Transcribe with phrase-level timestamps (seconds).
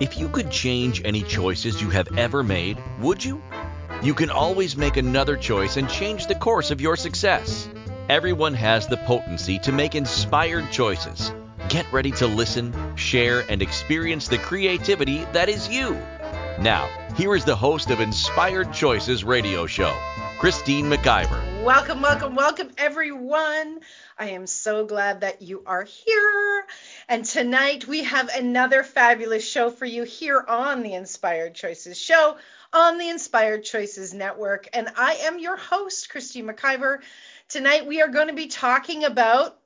[0.00, 3.42] If you could change any choices you have ever made, would you?
[4.00, 7.68] You can always make another choice and change the course of your success.
[8.08, 11.32] Everyone has the potency to make inspired choices.
[11.68, 15.94] Get ready to listen, share, and experience the creativity that is you.
[16.60, 19.96] Now, here is the host of Inspired Choices radio show,
[20.38, 21.64] Christine McIver.
[21.64, 23.80] Welcome, welcome, welcome, everyone.
[24.16, 26.64] I am so glad that you are here.
[27.08, 32.36] And tonight we have another fabulous show for you here on the Inspired Choices show
[32.72, 34.68] on the Inspired Choices Network.
[34.72, 37.00] And I am your host, Christine McIver.
[37.48, 39.58] Tonight we are going to be talking about,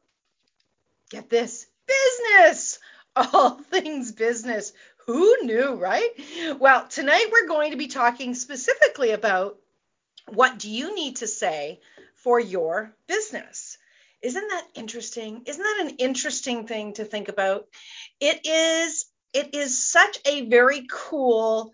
[1.11, 2.79] get this, business,
[3.15, 4.73] all things business.
[5.07, 6.09] Who knew, right?
[6.59, 9.59] Well, tonight we're going to be talking specifically about
[10.29, 11.81] what do you need to say
[12.23, 13.79] for your business.
[14.23, 15.43] Isn't that interesting?
[15.47, 17.67] Isn't that an interesting thing to think about?
[18.21, 21.73] It is it is such a very cool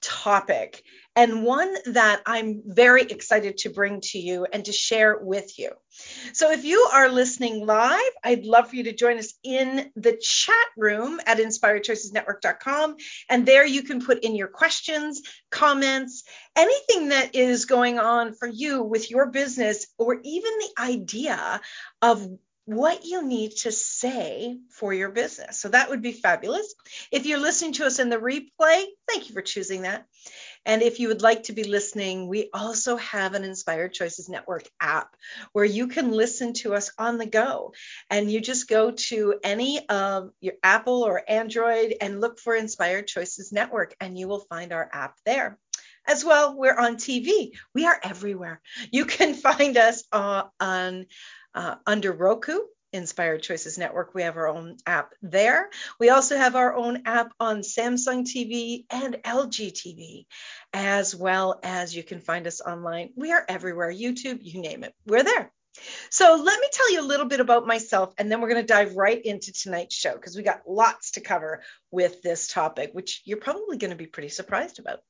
[0.00, 0.82] topic
[1.16, 5.70] and one that I'm very excited to bring to you and to share with you.
[6.32, 10.16] So, if you are listening live, I'd love for you to join us in the
[10.16, 12.96] chat room at inspiredchoicesnetwork.com.
[13.28, 16.22] And there you can put in your questions, comments,
[16.56, 21.60] anything that is going on for you with your business, or even the idea
[22.00, 22.26] of
[22.70, 25.60] what you need to say for your business.
[25.60, 26.72] So that would be fabulous.
[27.10, 30.06] If you're listening to us in the replay, thank you for choosing that.
[30.64, 34.68] And if you would like to be listening, we also have an Inspired Choices Network
[34.80, 35.16] app
[35.52, 37.72] where you can listen to us on the go.
[38.08, 43.08] And you just go to any of your Apple or Android and look for Inspired
[43.08, 45.58] Choices Network, and you will find our app there.
[46.06, 47.52] As well, we're on TV.
[47.74, 48.60] We are everywhere.
[48.90, 51.06] You can find us uh, on
[51.54, 52.58] uh, under Roku,
[52.92, 54.14] Inspired Choices Network.
[54.14, 55.70] We have our own app there.
[55.98, 60.26] We also have our own app on Samsung TV and LG TV,
[60.72, 63.10] as well as you can find us online.
[63.16, 65.52] We are everywhere YouTube, you name it, we're there.
[66.10, 68.66] So let me tell you a little bit about myself, and then we're going to
[68.66, 73.22] dive right into tonight's show because we got lots to cover with this topic, which
[73.24, 75.00] you're probably going to be pretty surprised about.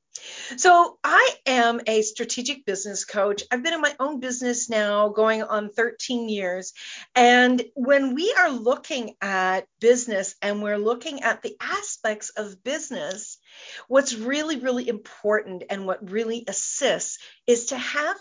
[0.57, 3.43] So, I am a strategic business coach.
[3.49, 6.73] I've been in my own business now going on 13 years.
[7.15, 13.37] And when we are looking at business and we're looking at the aspects of business,
[13.87, 17.17] what's really, really important and what really assists
[17.47, 18.17] is to have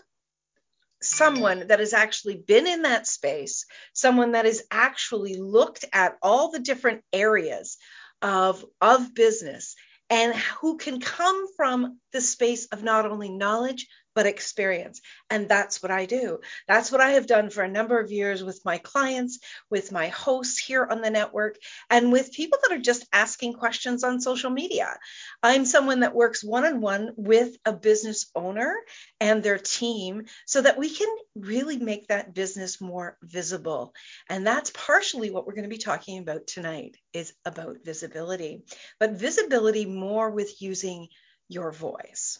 [1.02, 6.52] someone that has actually been in that space, someone that has actually looked at all
[6.52, 7.78] the different areas
[8.22, 9.74] of, of business
[10.10, 15.00] and who can come from the space of not only knowledge but experience.
[15.28, 16.40] And that's what I do.
[16.66, 19.38] That's what I have done for a number of years with my clients,
[19.70, 21.56] with my hosts here on the network,
[21.88, 24.96] and with people that are just asking questions on social media.
[25.42, 28.74] I'm someone that works one on one with a business owner
[29.20, 33.94] and their team so that we can really make that business more visible.
[34.28, 38.62] And that's partially what we're going to be talking about tonight is about visibility,
[38.98, 41.08] but visibility more with using
[41.48, 42.38] your voice.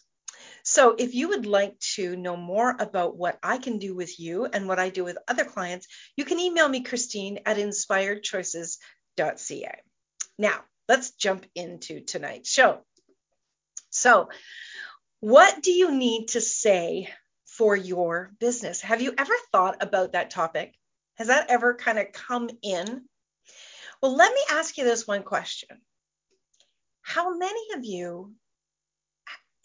[0.71, 4.47] So, if you would like to know more about what I can do with you
[4.47, 9.81] and what I do with other clients, you can email me, Christine, at inspiredchoices.ca.
[10.39, 12.85] Now, let's jump into tonight's show.
[13.91, 14.29] So,
[15.19, 17.13] what do you need to say
[17.47, 18.81] for your business?
[18.83, 20.77] Have you ever thought about that topic?
[21.17, 23.09] Has that ever kind of come in?
[24.01, 25.81] Well, let me ask you this one question
[27.03, 28.37] How many of you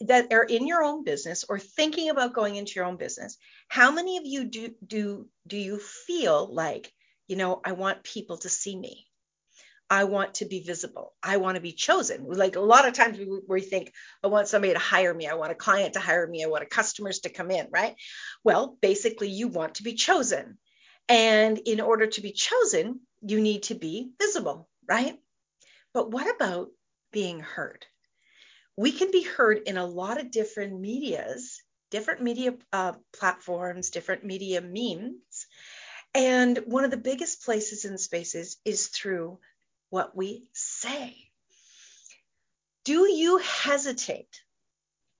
[0.00, 3.90] that are in your own business or thinking about going into your own business how
[3.90, 6.92] many of you do do do you feel like
[7.26, 9.06] you know i want people to see me?
[9.88, 11.14] I want to be visible.
[11.22, 12.26] I want to be chosen.
[12.28, 13.92] Like a lot of times we, we think
[14.22, 15.28] i want somebody to hire me.
[15.28, 16.42] I want a client to hire me.
[16.42, 17.94] I want customers to come in right?
[18.42, 20.58] Well basically you want to be chosen.
[21.08, 25.18] And in order to be chosen you need to be visible right?
[25.94, 26.68] But what about
[27.12, 27.86] being heard
[28.76, 34.24] we can be heard in a lot of different medias, different media uh, platforms, different
[34.24, 35.46] media means.
[36.14, 39.38] And one of the biggest places and spaces is through
[39.90, 41.14] what we say.
[42.84, 44.42] Do you hesitate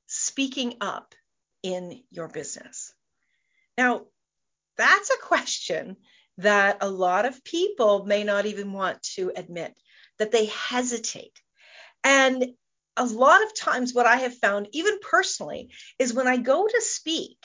[0.06, 1.14] speaking up
[1.62, 2.92] in your business?
[3.76, 4.06] Now,
[4.76, 5.96] that's a question
[6.38, 9.74] that a lot of people may not even want to admit
[10.18, 11.40] that they hesitate.
[12.04, 12.54] And
[12.96, 16.80] a lot of times what I have found, even personally, is when I go to
[16.80, 17.36] speak,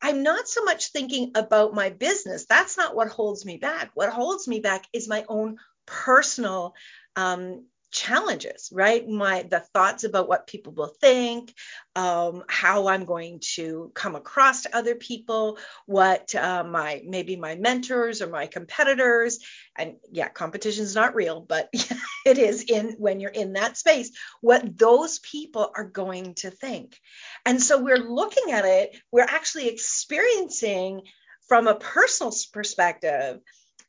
[0.00, 2.46] I'm not so much thinking about my business.
[2.46, 3.90] That's not what holds me back.
[3.94, 5.56] What holds me back is my own
[5.86, 6.74] personal
[7.16, 9.08] um, challenges right?
[9.08, 11.52] My the thoughts about what people will think
[11.96, 17.54] um, how i'm going to come across to other people what uh, my maybe my
[17.54, 19.38] mentors or my competitors
[19.76, 21.70] and yeah competition is not real but
[22.26, 24.10] it is in when you're in that space
[24.40, 26.98] what those people are going to think.
[27.44, 31.02] And so we're looking at it we're actually experiencing
[31.48, 33.40] from a personal perspective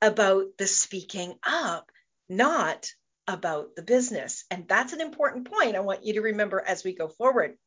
[0.01, 1.92] about the speaking up
[2.30, 2.88] not
[3.28, 4.46] about the business.
[4.50, 7.58] And that's an important point I want you to remember as we go forward.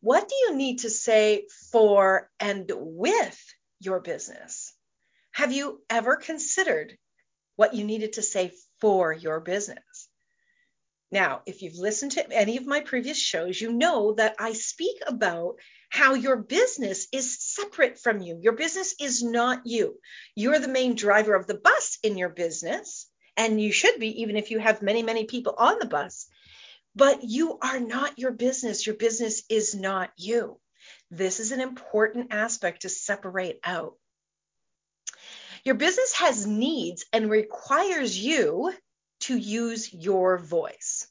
[0.00, 4.74] What do you need to say for and with your business?
[5.32, 6.96] Have you ever considered
[7.56, 10.08] what you needed to say for your business?
[11.12, 14.98] Now, if you've listened to any of my previous shows, you know that I speak
[15.06, 15.56] about
[15.88, 18.38] how your business is separate from you.
[18.40, 19.98] Your business is not you.
[20.36, 24.36] You're the main driver of the bus in your business, and you should be, even
[24.36, 26.26] if you have many, many people on the bus.
[26.94, 28.86] But you are not your business.
[28.86, 30.60] Your business is not you.
[31.10, 33.94] This is an important aspect to separate out.
[35.64, 38.74] Your business has needs and requires you
[39.20, 41.08] to use your voice.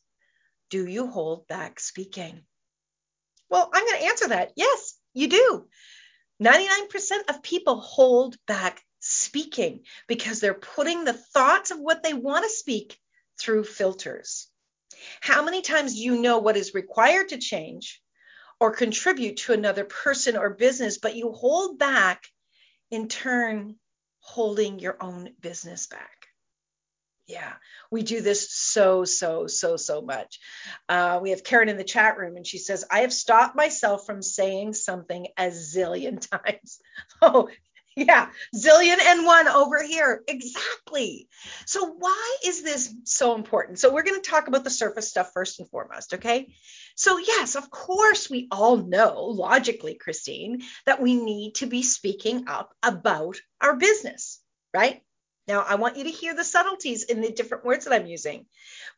[0.70, 2.42] Do you hold back speaking?
[3.50, 4.52] Well, I'm going to answer that.
[4.56, 5.66] Yes, you do.
[6.44, 12.44] 99% of people hold back speaking because they're putting the thoughts of what they want
[12.46, 12.98] to speak
[13.40, 14.48] through filters.
[15.22, 18.02] How many times do you know what is required to change
[18.60, 22.24] or contribute to another person or business, but you hold back
[22.92, 23.76] in turn,
[24.20, 26.28] holding your own business back?
[27.28, 27.54] Yeah,
[27.92, 30.40] we do this so, so, so, so much.
[30.90, 34.08] Uh, we have Karen in the chat room, and she says, I have stopped myself
[34.08, 36.80] from saying something a zillion times.
[37.22, 37.50] Oh,
[38.00, 40.24] yeah, zillion and one over here.
[40.28, 41.28] Exactly.
[41.66, 43.80] So, why is this so important?
[43.80, 46.54] So, we're going to talk about the surface stuff first and foremost, okay?
[46.96, 52.46] So, yes, of course, we all know logically, Christine, that we need to be speaking
[52.48, 54.42] up about our business,
[54.74, 55.01] right?
[55.48, 58.46] Now, I want you to hear the subtleties in the different words that I'm using.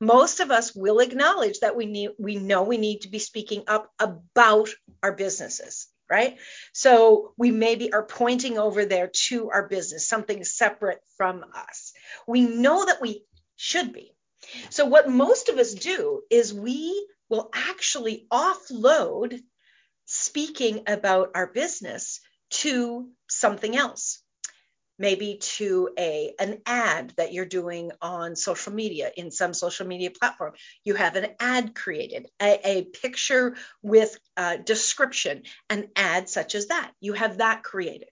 [0.02, 3.64] Most of us will acknowledge that we need we know we need to be speaking
[3.68, 4.70] up about
[5.02, 6.38] our businesses right?
[6.74, 11.94] So we maybe are pointing over there to our business, something separate from us.
[12.28, 13.24] We know that we
[13.56, 14.14] should be.
[14.70, 19.40] So what most of us do is we will actually offload
[20.06, 22.20] speaking about our business
[22.50, 24.22] to something else
[24.98, 30.12] maybe to a an ad that you're doing on social media in some social media
[30.12, 30.54] platform.
[30.84, 36.68] You have an ad created a, a picture with a description an ad such as
[36.68, 36.92] that.
[37.00, 38.08] You have that created.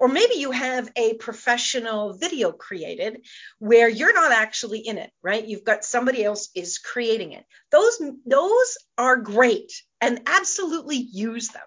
[0.00, 3.24] Or maybe you have a professional video created
[3.58, 5.46] where you're not actually in it right?
[5.46, 7.44] You've got somebody else is creating it.
[7.70, 11.62] Those those are great and absolutely use them.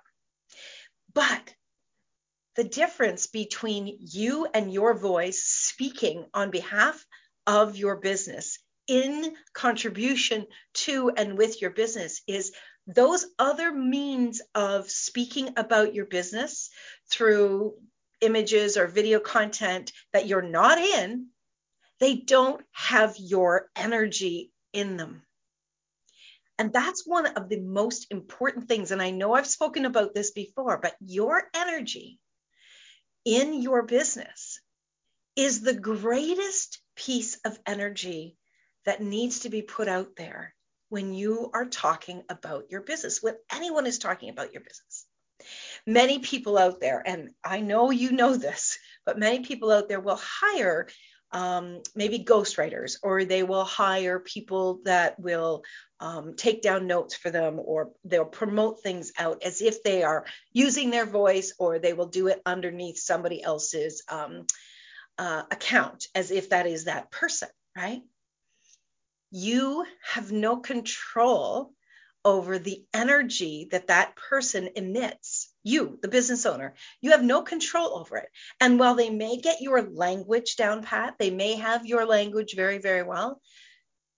[1.13, 1.53] But
[2.55, 7.05] the difference between you and your voice speaking on behalf
[7.47, 12.51] of your business in contribution to and with your business is
[12.87, 16.69] those other means of speaking about your business
[17.09, 17.75] through
[18.21, 21.27] images or video content that you're not in,
[21.99, 25.21] they don't have your energy in them.
[26.57, 28.91] And that's one of the most important things.
[28.91, 32.19] And I know I've spoken about this before, but your energy
[33.25, 34.59] in your business
[35.35, 38.37] is the greatest piece of energy
[38.85, 40.53] that needs to be put out there
[40.89, 45.05] when you are talking about your business, when anyone is talking about your business.
[45.87, 50.01] Many people out there, and I know you know this, but many people out there
[50.01, 50.87] will hire
[51.31, 55.63] um, maybe ghostwriters, or they will hire people that will
[55.99, 60.25] um, take down notes for them, or they'll promote things out as if they are
[60.51, 64.45] using their voice, or they will do it underneath somebody else's um,
[65.17, 68.01] uh, account as if that is that person, right?
[69.31, 71.73] You have no control
[72.23, 77.97] over the energy that that person emits you, the business owner, you have no control
[77.99, 78.29] over it.
[78.59, 82.79] And while they may get your language down pat, they may have your language very,
[82.79, 83.41] very well,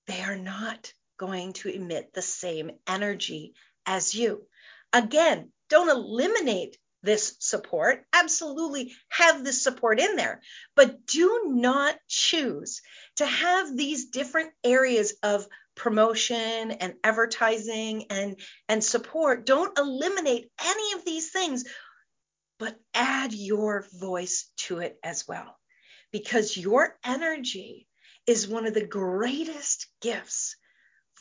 [0.07, 3.53] they are not going to emit the same energy
[3.85, 4.45] as you.
[4.91, 8.05] Again, don't eliminate this support.
[8.13, 10.41] Absolutely have this support in there,
[10.75, 12.81] but do not choose
[13.17, 18.39] to have these different areas of promotion and advertising and
[18.69, 21.65] and support don't eliminate any of these things
[22.59, 25.57] but add your voice to it as well
[26.11, 27.87] because your energy
[28.27, 30.55] is one of the greatest gifts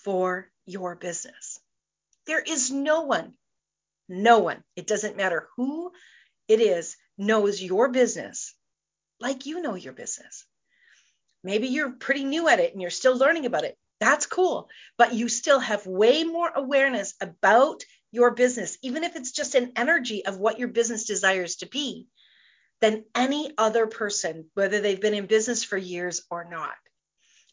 [0.04, 1.58] for your business.
[2.26, 3.32] There is no one,
[4.08, 5.90] no one, it doesn't matter who
[6.46, 8.54] it is, knows your business
[9.22, 10.44] like you know your business.
[11.44, 13.76] Maybe you're pretty new at it and you're still learning about it.
[14.02, 14.68] That's cool.
[14.98, 19.70] But you still have way more awareness about your business, even if it's just an
[19.76, 22.08] energy of what your business desires to be,
[22.80, 26.74] than any other person, whether they've been in business for years or not.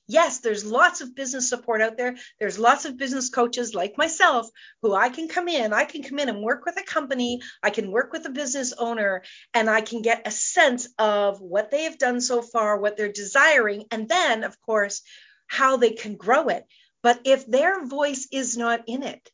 [0.08, 2.15] Yes, there's lots of business support out there.
[2.39, 4.50] There's lots of business coaches like myself
[4.82, 7.70] who I can come in, I can come in and work with a company, I
[7.70, 9.22] can work with a business owner,
[9.53, 13.12] and I can get a sense of what they have done so far, what they're
[13.12, 15.03] desiring, and then, of course,
[15.50, 16.65] how they can grow it.
[17.03, 19.29] But if their voice is not in it,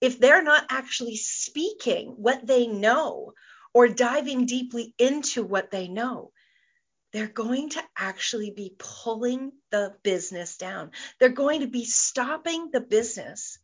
[0.00, 3.34] if they're not actually speaking what they know
[3.72, 6.32] or diving deeply into what they know,
[7.12, 10.90] they're going to actually be pulling the business down.
[11.20, 13.58] They're going to be stopping the business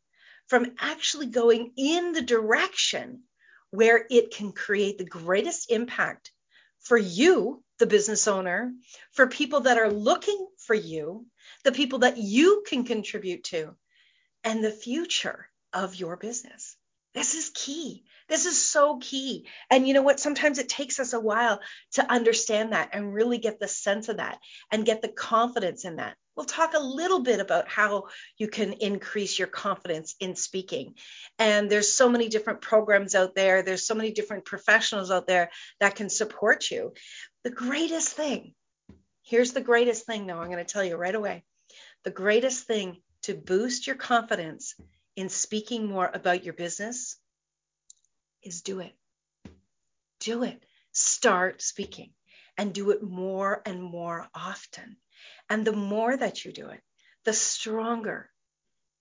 [0.48, 3.22] from actually going in the direction
[3.70, 6.30] where it can create the greatest impact
[6.80, 8.72] for you, the business owner,
[9.12, 11.26] for people that are looking for you,
[11.64, 13.74] the people that you can contribute to,
[14.44, 16.76] and the future of your business.
[17.14, 18.04] This is key.
[18.28, 19.46] This is so key.
[19.70, 20.20] And you know what?
[20.20, 21.60] Sometimes it takes us a while
[21.92, 24.38] to understand that and really get the sense of that
[24.70, 26.16] and get the confidence in that.
[26.36, 28.04] We'll talk a little bit about how
[28.36, 30.94] you can increase your confidence in speaking.
[31.38, 35.50] And there's so many different programs out there, there's so many different professionals out there
[35.80, 36.92] that can support you.
[37.42, 38.54] The greatest thing,
[39.28, 41.44] here's the greatest thing, though, I'm going to tell you right away.
[42.04, 44.74] The greatest thing to boost your confidence
[45.16, 47.18] in speaking more about your business
[48.42, 48.94] is do it.
[50.20, 50.62] Do it.
[50.92, 52.12] Start speaking
[52.56, 54.96] and do it more and more often.
[55.50, 56.80] And the more that you do it,
[57.24, 58.30] the stronger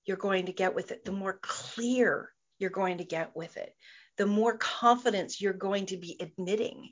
[0.06, 2.30] you're going to get with it, the more clear
[2.60, 3.74] you're going to get with it,
[4.18, 6.92] the more confidence you're going to be admitting.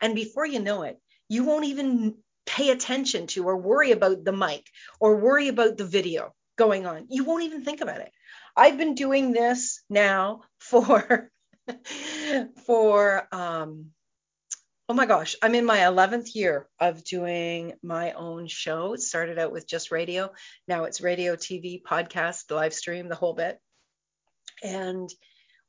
[0.00, 0.98] And before you know it,
[1.28, 2.16] you won't even
[2.52, 4.68] pay attention to or worry about the mic
[5.00, 7.06] or worry about the video going on.
[7.08, 8.12] You won't even think about it.
[8.54, 11.30] I've been doing this now for
[12.66, 13.86] for um
[14.88, 18.92] oh my gosh, I'm in my 11th year of doing my own show.
[18.92, 20.30] It started out with just radio.
[20.68, 23.58] Now it's radio, TV, podcast, live stream, the whole bit.
[24.62, 25.08] And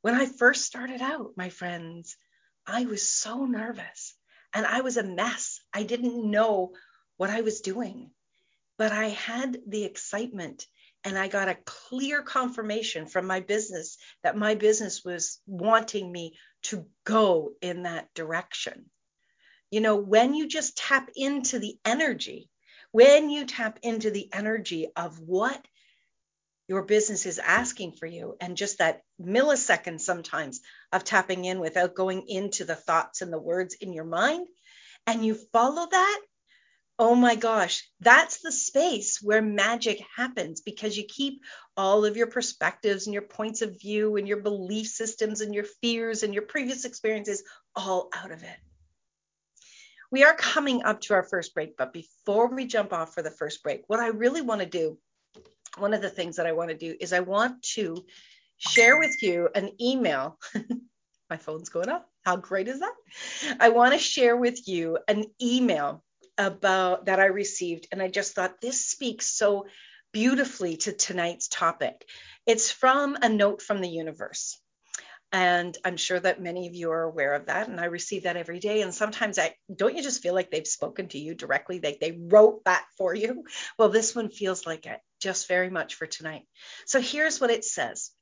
[0.02, 2.18] when I first started out, my friends,
[2.66, 4.14] I was so nervous
[4.52, 5.53] and I was a mess.
[5.74, 6.72] I didn't know
[7.16, 8.10] what I was doing,
[8.78, 10.66] but I had the excitement
[11.04, 16.38] and I got a clear confirmation from my business that my business was wanting me
[16.62, 18.86] to go in that direction.
[19.70, 22.48] You know, when you just tap into the energy,
[22.92, 25.62] when you tap into the energy of what
[26.68, 30.62] your business is asking for you, and just that millisecond sometimes
[30.92, 34.46] of tapping in without going into the thoughts and the words in your mind,
[35.06, 36.20] and you follow that,
[36.98, 41.42] oh my gosh, that's the space where magic happens because you keep
[41.76, 45.64] all of your perspectives and your points of view and your belief systems and your
[45.82, 47.42] fears and your previous experiences
[47.74, 48.56] all out of it.
[50.10, 53.32] We are coming up to our first break, but before we jump off for the
[53.32, 54.98] first break, what I really want to do,
[55.78, 58.04] one of the things that I want to do is I want to
[58.56, 60.38] share with you an email.
[61.34, 62.08] My phone's going up.
[62.24, 62.94] How great is that?
[63.58, 66.04] I want to share with you an email
[66.38, 69.66] about that I received, and I just thought this speaks so
[70.12, 72.06] beautifully to tonight's topic.
[72.46, 74.60] It's from a note from the universe.
[75.32, 77.66] And I'm sure that many of you are aware of that.
[77.66, 78.82] And I receive that every day.
[78.82, 81.80] And sometimes I don't you just feel like they've spoken to you directly?
[81.80, 83.42] Like they wrote that for you.
[83.76, 86.44] Well, this one feels like it just very much for tonight.
[86.86, 88.12] So here's what it says.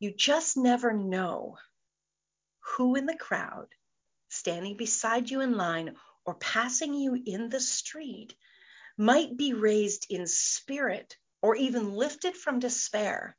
[0.00, 1.58] You just never know
[2.60, 3.68] who in the crowd
[4.30, 8.34] standing beside you in line or passing you in the street
[8.96, 13.36] might be raised in spirit or even lifted from despair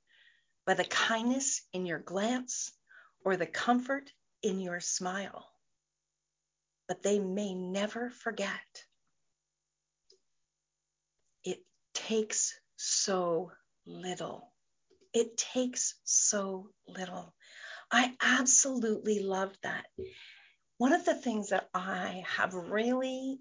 [0.66, 2.72] by the kindness in your glance
[3.26, 4.12] or the comfort
[4.44, 5.48] in your smile.
[6.88, 8.86] But they may never forget.
[11.44, 11.64] It
[11.96, 13.52] takes so
[13.88, 14.51] little.
[15.14, 17.34] It takes so little.
[17.92, 19.86] I absolutely love that
[20.78, 23.40] one of the things that I have really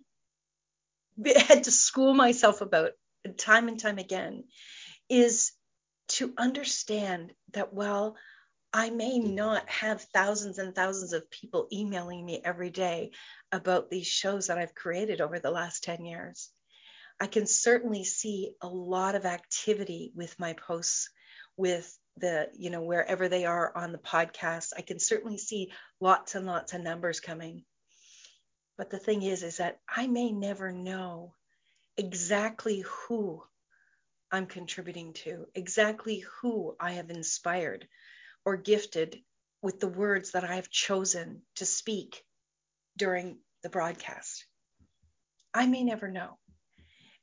[1.49, 2.93] had to school myself about
[3.39, 4.45] time and time again
[5.09, 5.53] is
[6.09, 8.17] to understand that while
[8.73, 13.11] I may not have thousands and thousands of people emailing me every day
[13.51, 16.51] about these shows that I've created over the last 10 years,
[17.21, 21.11] I can certainly see a lot of activity with my posts,
[21.57, 24.73] with the, you know, wherever they are on the podcast.
[24.77, 27.65] I can certainly see lots and lots of numbers coming.
[28.77, 31.35] But the thing is, is that I may never know
[31.97, 33.43] exactly who
[34.33, 37.87] I'm contributing to, exactly who I have inspired
[38.45, 39.21] or gifted
[39.63, 42.23] with the words that I have chosen to speak
[42.97, 44.47] during the broadcast.
[45.53, 46.39] I may never know.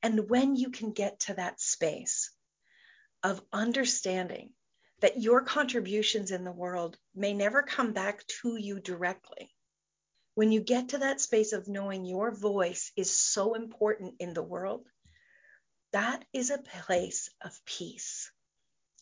[0.03, 2.31] And when you can get to that space
[3.23, 4.51] of understanding
[4.99, 9.53] that your contributions in the world may never come back to you directly,
[10.35, 14.43] when you get to that space of knowing your voice is so important in the
[14.43, 14.85] world,
[15.93, 18.31] that is a place of peace.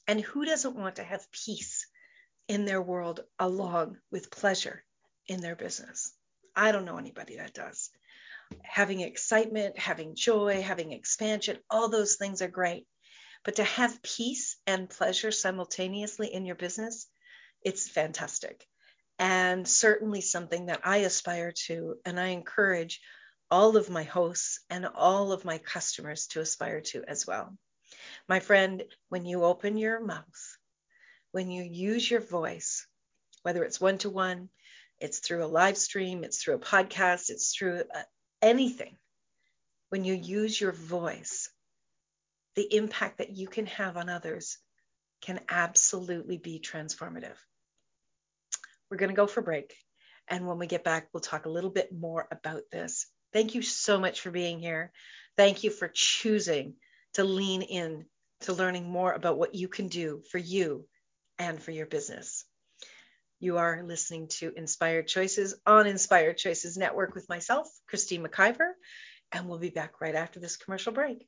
[0.07, 1.87] And who doesn't want to have peace
[2.47, 4.83] in their world along with pleasure
[5.27, 6.13] in their business?
[6.55, 7.89] I don't know anybody that does
[8.61, 12.85] having excitement, having joy, having expansion, all those things are great.
[13.45, 17.07] But to have peace and pleasure simultaneously in your business,
[17.61, 18.67] it's fantastic.
[19.19, 22.99] And certainly something that I aspire to, and I encourage
[23.49, 27.55] all of my hosts and all of my customers to aspire to as well.
[28.27, 30.57] My friend, when you open your mouth,
[31.31, 32.87] when you use your voice,
[33.43, 34.49] whether it's one to one,
[34.99, 38.05] it's through a live stream, it's through a podcast, it's through a,
[38.41, 38.97] anything,
[39.89, 41.49] when you use your voice,
[42.55, 44.57] the impact that you can have on others
[45.21, 47.37] can absolutely be transformative.
[48.89, 49.75] We're going to go for break.
[50.27, 53.07] And when we get back, we'll talk a little bit more about this.
[53.33, 54.91] Thank you so much for being here.
[55.37, 56.75] Thank you for choosing
[57.13, 58.05] to lean in
[58.41, 60.85] to learning more about what you can do for you
[61.37, 62.45] and for your business.
[63.39, 68.71] You are listening to Inspired Choices on Inspired Choices Network with myself, Christine McIver,
[69.31, 71.27] and we'll be back right after this commercial break.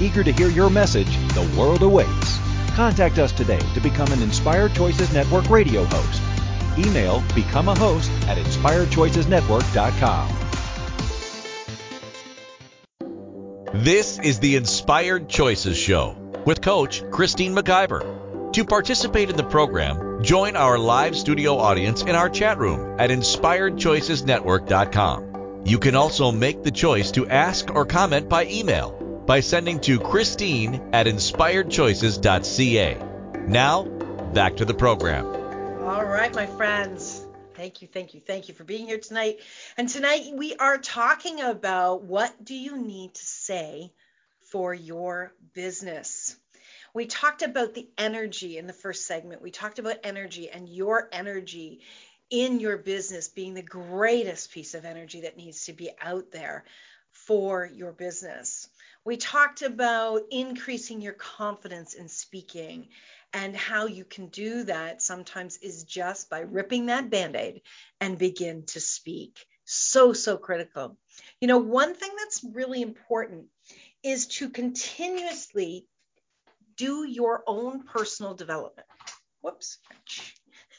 [0.00, 2.38] Eager to hear your message, the world awaits.
[2.74, 6.20] Contact us today to become an Inspired Choices Network radio host.
[6.76, 10.28] Email become a host at inspiredchoicesnetwork.com.
[13.74, 18.52] This is the Inspired Choices Show with Coach Christine McIver.
[18.52, 23.10] To participate in the program, join our live studio audience in our chat room at
[23.10, 25.62] inspiredchoicesnetwork.com.
[25.66, 29.98] You can also make the choice to ask or comment by email by sending to
[29.98, 32.98] Christine at inspiredchoices.ca.
[33.46, 33.84] Now,
[34.34, 35.26] back to the program.
[35.84, 37.26] All right, my friends.
[37.54, 39.38] Thank you, thank you, thank you for being here tonight.
[39.76, 43.92] And tonight we are talking about what do you need to say
[44.50, 46.36] for your business.
[46.94, 49.40] We talked about the energy in the first segment.
[49.42, 51.80] We talked about energy and your energy
[52.30, 56.64] in your business being the greatest piece of energy that needs to be out there
[57.10, 58.68] for your business.
[59.04, 62.88] We talked about increasing your confidence in speaking
[63.34, 67.62] and how you can do that sometimes is just by ripping that band aid
[68.00, 69.44] and begin to speak.
[69.66, 70.96] So, so critical.
[71.40, 73.46] You know, one thing that's really important
[74.02, 75.86] is to continuously
[76.76, 78.86] do your own personal development.
[79.42, 79.78] Whoops.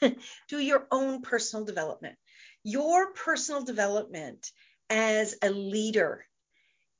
[0.48, 2.16] do your own personal development.
[2.64, 4.50] Your personal development
[4.90, 6.24] as a leader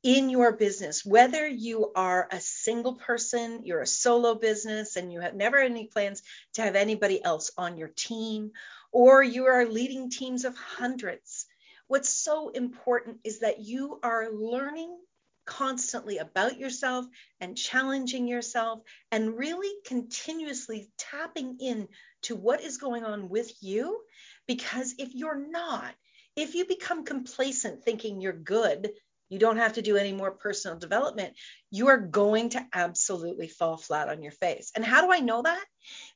[0.06, 5.18] in your business, whether you are a single person, you're a solo business, and you
[5.18, 6.22] have never any plans
[6.54, 8.52] to have anybody else on your team,
[8.92, 11.46] or you are leading teams of hundreds.
[11.88, 14.96] What's so important is that you are learning
[15.44, 17.04] constantly about yourself
[17.40, 21.88] and challenging yourself and really continuously tapping in
[22.22, 24.00] to what is going on with you.
[24.46, 25.92] Because if you're not,
[26.36, 28.92] if you become complacent thinking you're good,
[29.28, 31.34] you don't have to do any more personal development,
[31.70, 34.70] you are going to absolutely fall flat on your face.
[34.74, 35.64] And how do I know that?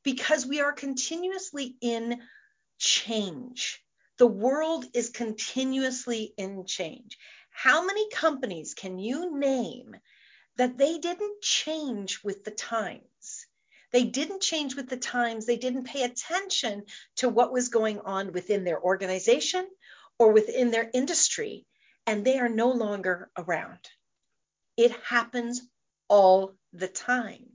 [0.05, 2.21] Because we are continuously in
[2.79, 3.83] change.
[4.19, 7.19] The world is continuously in change.
[7.51, 9.97] How many companies can you name
[10.57, 13.47] that they didn't change with the times?
[13.93, 15.47] They didn't change with the times.
[15.47, 16.85] They didn't pay attention
[17.17, 19.67] to what was going on within their organization
[20.19, 21.67] or within their industry,
[22.11, 23.79] and they are no longer around.
[24.77, 25.63] It happens
[26.09, 27.47] all the time.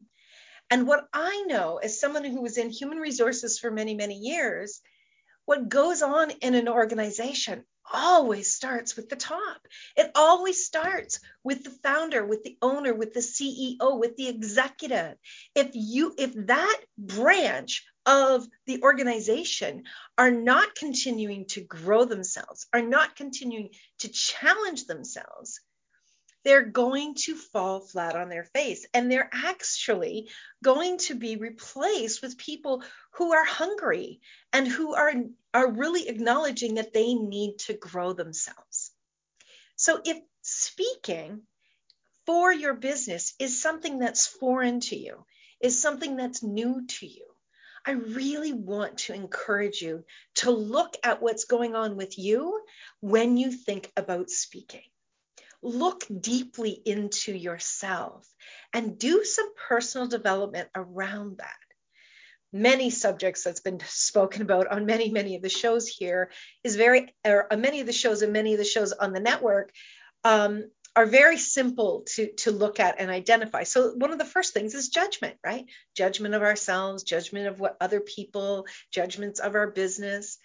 [0.70, 4.80] And what I know as someone who was in human resources for many, many years,
[5.44, 9.68] what goes on in an organization always starts with the top.
[9.98, 15.18] It always starts with the founder, with the owner, with the CEO, with the executive.
[15.54, 19.84] If you if that branch of the organization
[20.18, 25.60] are not continuing to grow themselves, are not continuing to challenge themselves,
[26.44, 28.86] they're going to fall flat on their face.
[28.94, 30.30] And they're actually
[30.64, 34.22] going to be replaced with people who are hungry
[34.54, 35.14] and who are
[35.54, 38.92] are really acknowledging that they need to grow themselves.
[39.76, 41.42] So if speaking
[42.26, 45.26] for your business is something that's foreign to you
[45.60, 47.35] is something that's new to you
[47.86, 50.04] I really want to encourage you
[50.36, 52.62] to look at what's going on with you
[53.00, 54.82] when you think about speaking
[55.66, 58.28] look deeply into yourself
[58.72, 61.50] and do some personal development around that.
[62.54, 66.30] Many subjects that's been spoken about on many, many of the shows here
[66.64, 69.72] is very, or many of the shows and many of the shows on the network
[70.24, 73.64] um, are very simple to, to look at and identify.
[73.64, 75.66] So, one of the first things is judgment, right?
[75.96, 80.38] Judgment of ourselves, judgment of what other people, judgments of our business.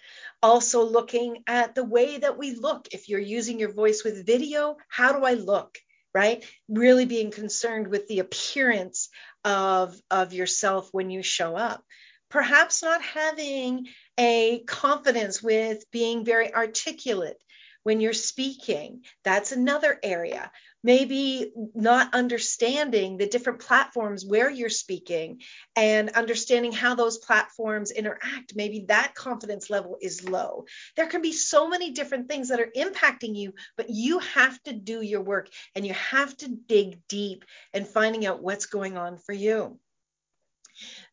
[0.42, 2.88] Also, looking at the way that we look.
[2.92, 5.78] If you're using your voice with video, how do I look?
[6.12, 6.44] Right?
[6.68, 9.10] Really being concerned with the appearance
[9.44, 11.84] of, of yourself when you show up.
[12.30, 13.86] Perhaps not having
[14.18, 17.40] a confidence with being very articulate
[17.82, 19.02] when you're speaking.
[19.24, 20.50] That's another area.
[20.82, 25.42] Maybe not understanding the different platforms where you're speaking
[25.76, 28.56] and understanding how those platforms interact.
[28.56, 30.64] Maybe that confidence level is low.
[30.96, 34.72] There can be so many different things that are impacting you, but you have to
[34.72, 39.18] do your work and you have to dig deep and finding out what's going on
[39.18, 39.78] for you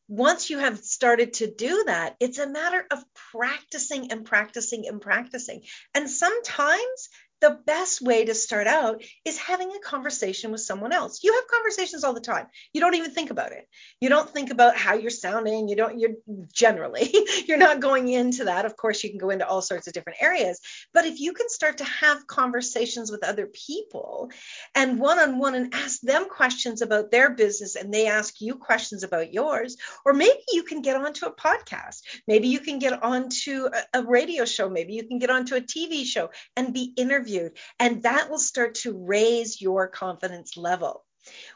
[0.07, 5.01] once you have started to do that, it's a matter of practicing and practicing and
[5.01, 5.61] practicing.
[5.93, 11.23] And sometimes the best way to start out is having a conversation with someone else.
[11.23, 12.47] You have conversations all the time.
[12.73, 13.67] You don't even think about it.
[14.01, 15.67] You don't think about how you're sounding.
[15.67, 16.15] You don't, you're
[16.51, 17.13] generally,
[17.47, 18.65] you're not going into that.
[18.65, 20.59] Of course, you can go into all sorts of different areas.
[20.93, 24.31] But if you can start to have conversations with other people
[24.73, 28.55] and one on one and ask them questions about their business and they ask you
[28.55, 32.01] questions about yours, or maybe you can get onto a podcast.
[32.27, 34.69] Maybe you can get onto a, a radio show.
[34.69, 38.39] Maybe you can get onto a TV show and be interviewed interviewed, and that will
[38.39, 41.03] start to raise your confidence level.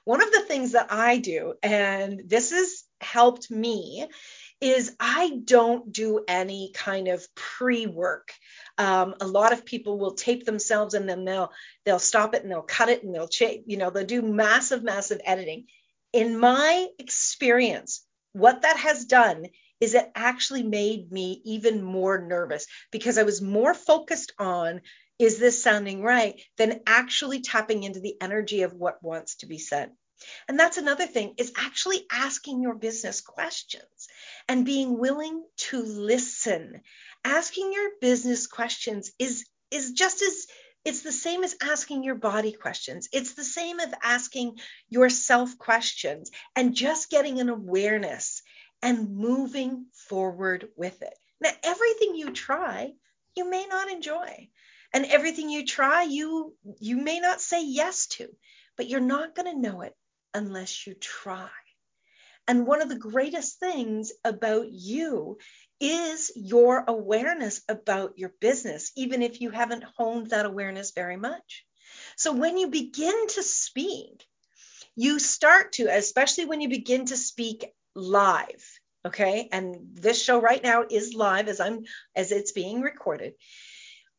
[0.03, 4.07] One of the things that I do, and this has helped me,
[4.59, 8.33] is I don't do any kind of pre-work.
[8.77, 11.51] Um, a lot of people will tape themselves and then they'll
[11.85, 14.83] they'll stop it and they'll cut it and they'll change, you know, they'll do massive,
[14.83, 15.65] massive editing.
[16.13, 19.45] In my experience, what that has done
[19.79, 24.81] is it actually made me even more nervous because I was more focused on
[25.21, 29.59] is this sounding right, than actually tapping into the energy of what wants to be
[29.59, 29.91] said.
[30.47, 34.07] And that's another thing is actually asking your business questions
[34.47, 36.81] and being willing to listen.
[37.23, 40.47] Asking your business questions is is just as
[40.83, 43.07] it's the same as asking your body questions.
[43.13, 44.57] It's the same as asking
[44.89, 48.41] yourself questions and just getting an awareness
[48.81, 51.13] and moving forward with it.
[51.39, 52.93] Now, everything you try,
[53.35, 54.49] you may not enjoy
[54.93, 58.27] and everything you try you you may not say yes to
[58.77, 59.95] but you're not going to know it
[60.33, 61.49] unless you try
[62.47, 65.37] and one of the greatest things about you
[65.79, 71.65] is your awareness about your business even if you haven't honed that awareness very much
[72.17, 74.25] So when you begin to speak,
[74.95, 78.63] you start to, especially when you begin to speak live,
[79.05, 79.49] okay?
[79.51, 81.83] And this show right now is live as I'm
[82.15, 83.33] as it's being recorded.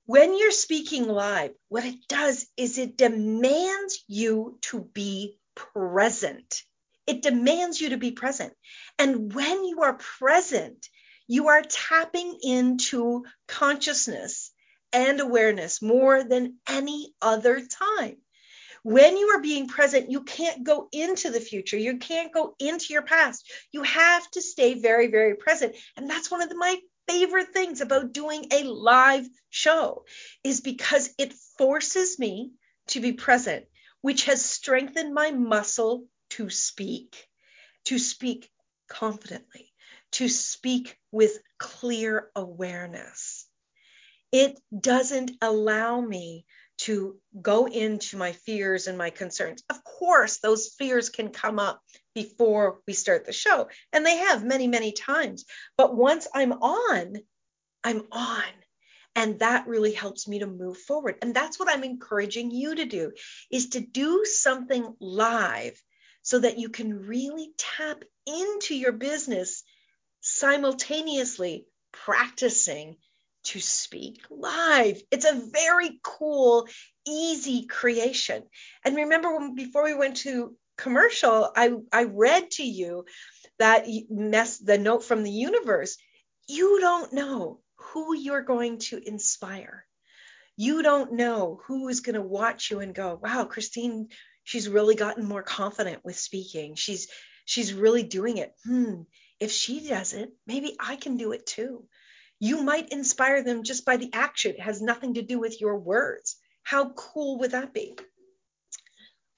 [0.07, 6.63] When you're speaking live, what it does is it demands you to be present.
[7.07, 8.53] It demands you to be present.
[8.99, 10.89] And when you are present,
[11.29, 14.51] you are tapping into consciousness
[14.93, 18.17] and awareness more than any other time.
[18.83, 21.77] When you are being present, you can't go into the future.
[21.77, 23.49] You can't go into your past.
[23.71, 25.77] You have to stay very, very present.
[25.97, 26.77] And that's one of the, my
[27.09, 30.05] favorite things about doing a live show
[30.45, 32.53] is because it forces me
[32.89, 33.67] to be present,
[34.01, 37.29] which has strengthened my muscle to speak,
[37.85, 38.51] to speak
[38.89, 39.73] confidently,
[40.13, 43.47] to speak with clear awareness.
[44.31, 46.47] It doesn't allow me
[46.79, 49.63] to go into my fears and my concerns.
[49.71, 51.83] Of course, those fears can come up
[52.15, 55.45] before we start the show, and they have many, many times.
[55.77, 57.17] But once I'm on,
[57.85, 58.45] I'm on.
[59.15, 61.17] And that really helps me to move forward.
[61.21, 63.13] And that's what I'm encouraging you to do
[63.51, 65.81] is to do something live
[66.23, 69.65] so that you can really tap into your business
[70.21, 72.97] simultaneously practicing
[73.45, 75.03] to speak live.
[75.11, 76.69] It's a very cool,
[77.07, 78.45] easy creation.
[78.85, 83.05] And remember when before we went to commercial, I, I read to you
[83.59, 85.97] that mess the note from the universe.
[86.49, 89.87] You don't know who you're going to inspire.
[90.57, 94.09] You don't know who is going to watch you and go, wow, Christine,
[94.45, 96.75] she's really gotten more confident with speaking.
[96.75, 97.09] She's
[97.45, 98.55] she's really doing it.
[98.65, 99.03] Hmm,
[99.41, 101.87] if she does it, maybe I can do it too.
[102.39, 104.53] You might inspire them just by the action.
[104.53, 106.37] It has nothing to do with your words.
[106.63, 107.97] How cool would that be?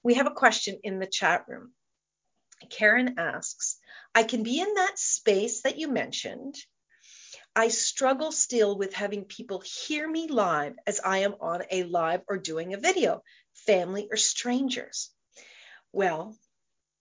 [0.05, 1.71] We have a question in the chat room.
[2.69, 3.79] Karen asks,
[4.13, 6.53] I can be in that space that you mentioned.
[7.55, 12.21] I struggle still with having people hear me live as I am on a live
[12.27, 13.23] or doing a video,
[13.65, 15.09] family or strangers.
[15.91, 16.37] Well,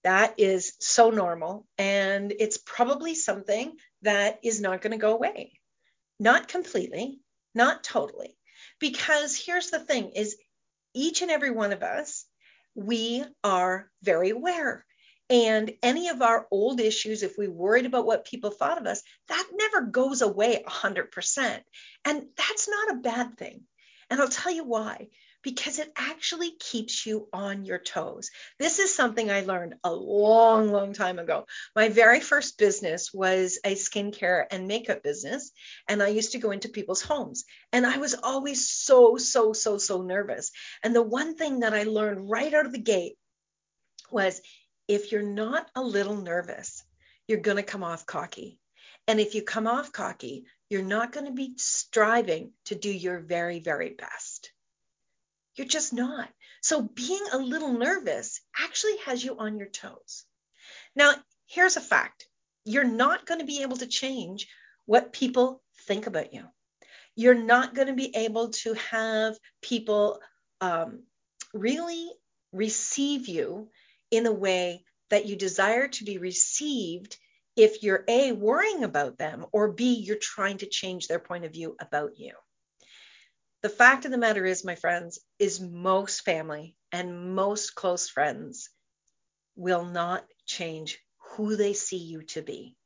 [0.03, 1.67] that is so normal.
[1.77, 5.53] And it's probably something that is not going to go away.
[6.19, 7.21] Not completely,
[7.55, 8.35] not totally.
[8.81, 10.39] Because here's the thing is
[10.95, 12.25] each and every one of us,
[12.75, 14.85] we are very aware.
[15.31, 19.03] And any of our old issues, if we worried about what people thought of us,
[19.29, 21.61] that never goes away 100%.
[22.05, 23.63] And that's not a bad thing.
[24.11, 25.09] And I'll tell you why
[25.45, 28.31] because it actually keeps you on your toes.
[28.59, 31.45] This is something I learned a long, long time ago.
[31.77, 35.53] My very first business was a skincare and makeup business,
[35.87, 39.79] and I used to go into people's homes, and I was always so, so, so,
[39.79, 40.51] so nervous.
[40.83, 43.17] And the one thing that I learned right out of the gate
[44.11, 44.41] was
[44.89, 46.83] if you're not a little nervous,
[47.29, 48.59] you're going to come off cocky.
[49.07, 53.21] And if you come off cocky, you're not going to be striving to do your
[53.21, 54.34] very, very best.
[55.57, 56.29] You're just not.
[56.63, 60.25] So being a little nervous actually has you on your toes.
[60.97, 61.15] Now,
[61.47, 62.27] here's a fact
[62.65, 64.49] you're not going to be able to change
[64.87, 66.45] what people think about you.
[67.15, 70.21] You're not going to be able to have people
[70.61, 71.03] um,
[71.53, 72.11] really
[72.53, 73.69] receive you
[74.11, 77.19] in a way that you desire to be received
[77.57, 81.53] if you're A, worrying about them, or B, you're trying to change their point of
[81.53, 82.33] view about you.
[83.65, 88.69] The fact of the matter is, my friends, is most family and most close friends
[89.57, 90.99] will not change
[91.31, 92.77] who they see you to be.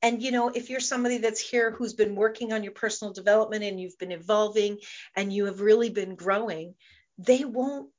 [0.00, 3.64] And you know, if you're somebody that's here who's been working on your personal development
[3.64, 4.78] and you've been evolving
[5.16, 6.76] and you have really been growing,
[7.18, 7.90] they won't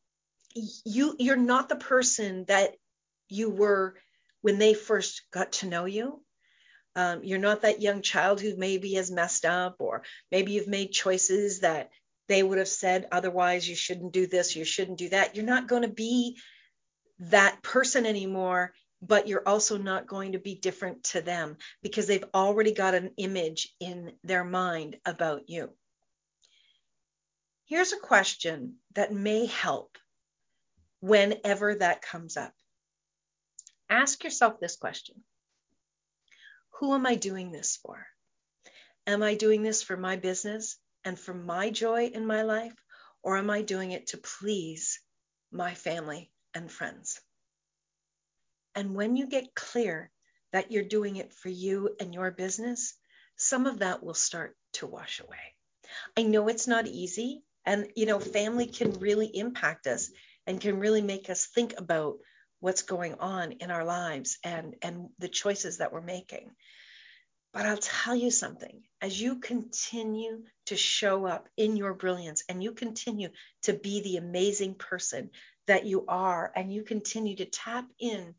[0.85, 2.73] you you're not the person that
[3.27, 3.95] you were
[4.39, 6.23] when they first got to know you.
[6.97, 10.91] Um, you're not that young child who maybe has messed up, or maybe you've made
[10.91, 11.91] choices that
[12.27, 15.35] they would have said otherwise, you shouldn't do this, you shouldn't do that.
[15.35, 16.39] You're not going to be
[17.19, 22.25] that person anymore, but you're also not going to be different to them because they've
[22.33, 25.69] already got an image in their mind about you.
[27.65, 29.99] Here's a question that may help
[30.99, 32.53] whenever that comes up.
[33.87, 35.23] Ask yourself this question
[36.79, 38.05] who am I doing this for?
[39.05, 42.75] Am I doing this for my business and for my joy in my life,
[43.23, 44.99] or am I doing it to please
[45.51, 47.19] my family and friends?
[48.75, 50.11] And when you get clear
[50.53, 52.93] that you're doing it for you and your business,
[53.35, 55.55] some of that will start to wash away.
[56.17, 60.09] I know it's not easy, And, you know, family can really impact us
[60.47, 62.15] and can really make us think about
[62.59, 66.51] what's going on in our lives and, and the choices that we're making.
[67.53, 72.61] But I'll tell you something as you continue to show up in your brilliance and
[72.61, 73.29] you continue
[73.63, 75.29] to be the amazing person
[75.67, 78.33] that you are, and you continue to tap in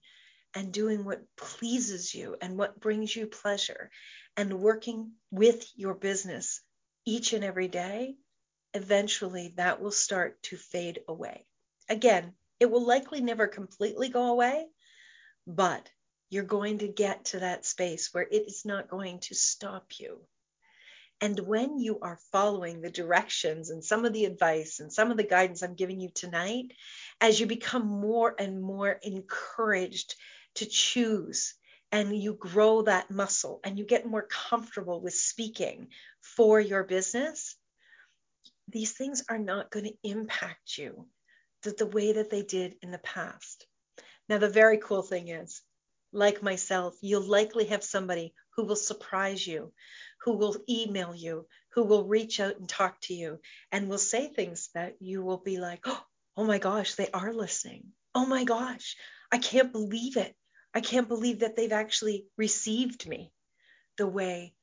[0.55, 3.91] and doing what pleases you and what brings you pleasure
[4.37, 6.63] and working with your business
[7.05, 8.15] each and every day,
[8.73, 11.45] eventually that will start to fade away.
[11.89, 14.67] Again, it will likely never completely go away,
[15.47, 15.89] but
[16.31, 20.21] you're going to get to that space where it is not going to stop you.
[21.21, 25.17] And when you are following the directions and some of the advice and some of
[25.17, 26.73] the guidance I'm giving you tonight,
[27.21, 30.15] as you become more and more encouraged
[30.57, 31.55] to choose
[31.91, 35.89] and you grow that muscle and you get more comfortable with speaking
[36.21, 37.57] for your business,
[38.69, 41.09] these things are not going to impact you
[41.63, 43.67] the, the way that they did in the past.
[44.29, 45.63] Now, the very cool thing is,
[46.13, 49.73] like myself, you'll likely have somebody who will surprise you,
[50.23, 53.41] who will email you, who will reach out and talk to you,
[53.73, 56.03] and will say things that you will be like, oh,
[56.37, 57.85] oh my gosh, they are listening.
[58.15, 58.97] Oh my gosh,
[59.31, 60.35] I can't believe it.
[60.75, 63.33] I can't believe that they've actually received me
[63.97, 64.55] the way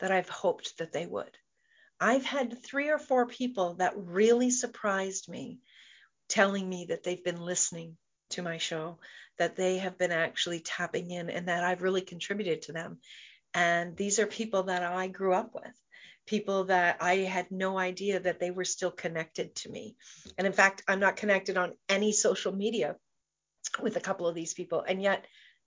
[0.00, 1.36] that I've hoped that they would.
[2.00, 5.60] I've had three or four people that really surprised me
[6.30, 7.96] telling me that they've been listening
[8.30, 8.98] to my show,
[9.38, 12.98] that they have been actually tapping in, and that I've really contributed to them.
[13.52, 15.74] And these are people that I grew up with,
[16.26, 19.96] people that I had no idea that they were still connected to me.
[20.38, 22.96] And in fact, I'm not connected on any social media
[23.82, 25.26] with a couple of these people, and yet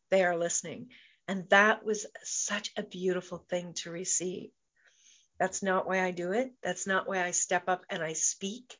[0.10, 0.88] they are listening.
[1.28, 4.50] And that was such a beautiful thing to receive.
[5.40, 6.52] That's not why I do it.
[6.62, 8.78] That's not why I step up and I speak.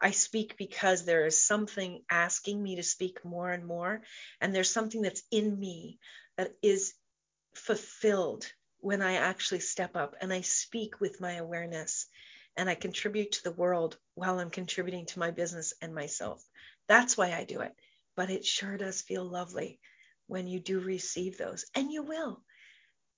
[0.00, 4.02] I speak because there is something asking me to speak more and more.
[4.40, 5.98] And there's something that's in me
[6.36, 6.94] that is
[7.54, 8.46] fulfilled
[8.78, 12.06] when I actually step up and I speak with my awareness
[12.56, 16.44] and I contribute to the world while I'm contributing to my business and myself.
[16.88, 17.74] That's why I do it.
[18.16, 19.80] But it sure does feel lovely
[20.26, 22.42] when you do receive those, and you will.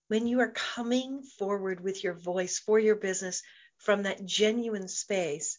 [0.09, 3.43] When you are coming forward with your voice for your business
[3.79, 5.59] from that genuine space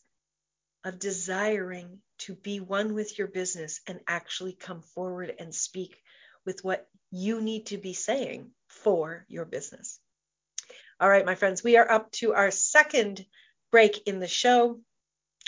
[0.84, 5.98] of desiring to be one with your business and actually come forward and speak
[6.46, 10.00] with what you need to be saying for your business.
[11.00, 13.26] All right, my friends, we are up to our second
[13.72, 14.80] break in the show.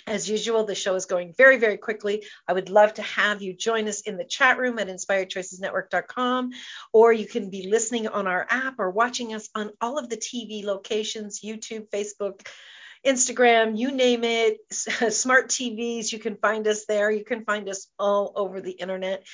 [0.05, 2.23] As usual, the show is going very, very quickly.
[2.47, 6.51] I would love to have you join us in the chat room at inspiredchoicesnetwork.com,
[6.93, 10.17] or you can be listening on our app or watching us on all of the
[10.17, 12.47] TV locations YouTube, Facebook,
[13.05, 17.09] Instagram, you name it, smart TVs, you can find us there.
[17.09, 19.25] You can find us all over the internet.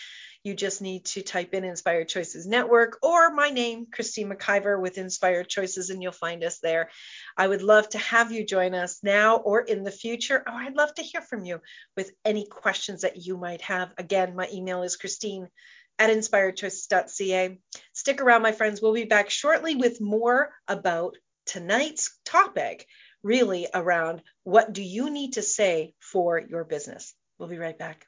[0.43, 4.99] You just need to type in Inspired Choices Network or my name, Christine McIver with
[4.99, 6.91] Inspired Choices, and you'll find us there.
[7.35, 10.43] I would love to have you join us now or in the future.
[10.47, 11.61] Oh, I'd love to hear from you
[11.97, 13.91] with any questions that you might have.
[13.97, 15.49] Again, my email is Christine
[15.97, 17.57] at inspiredchoices.ca.
[17.93, 18.83] Stick around, my friends.
[18.83, 21.15] We'll be back shortly with more about
[21.47, 22.85] tonight's topic,
[23.25, 27.13] really around what do you need to say for your business.
[27.39, 28.07] We'll be right back.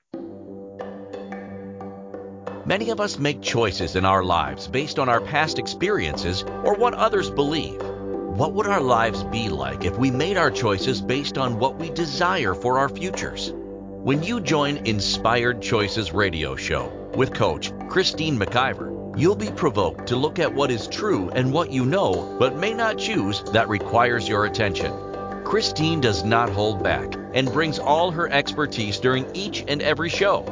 [2.67, 6.93] Many of us make choices in our lives based on our past experiences or what
[6.93, 7.81] others believe.
[7.81, 11.89] What would our lives be like if we made our choices based on what we
[11.89, 13.51] desire for our futures?
[13.55, 20.15] When you join Inspired Choices Radio Show with Coach Christine McIver, you'll be provoked to
[20.15, 24.29] look at what is true and what you know but may not choose that requires
[24.29, 25.06] your attention.
[25.47, 30.43] Christine does not hold back and brings all her expertise during each and every show.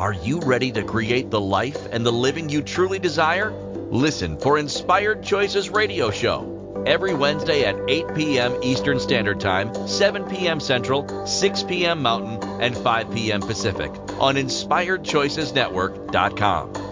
[0.00, 3.52] Are you ready to create the life and the living you truly desire?
[3.92, 8.52] Listen for Inspired Choices Radio Show every Wednesday at 8 p.m.
[8.64, 10.58] Eastern Standard Time, 7 p.m.
[10.58, 12.02] Central, 6 p.m.
[12.02, 13.42] Mountain, and 5 p.m.
[13.42, 16.91] Pacific on InspiredChoicesNetwork.com.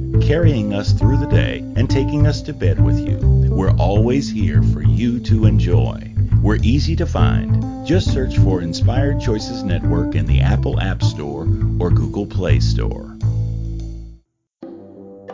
[0.19, 3.17] carrying us through the day, and taking us to bed with you,
[3.49, 6.13] we're always here for you to enjoy.
[6.41, 7.85] We're easy to find.
[7.85, 11.43] Just search for Inspired Choices Network in the Apple App Store
[11.79, 13.15] or Google Play Store.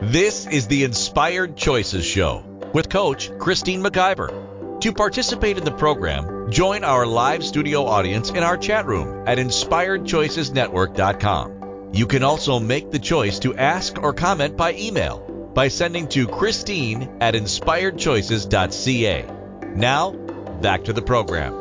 [0.02, 4.82] This is the Inspired Choices Show with Coach Christine McIver.
[4.82, 9.40] To participate in the program, join our live studio audience in our chat room at
[9.40, 11.57] inspiredchoicesnetwork.com.
[11.94, 15.20] You can also make the choice to ask or comment by email
[15.54, 19.26] by sending to Christine at inspiredchoices.ca.
[19.76, 21.54] Now, back to the program.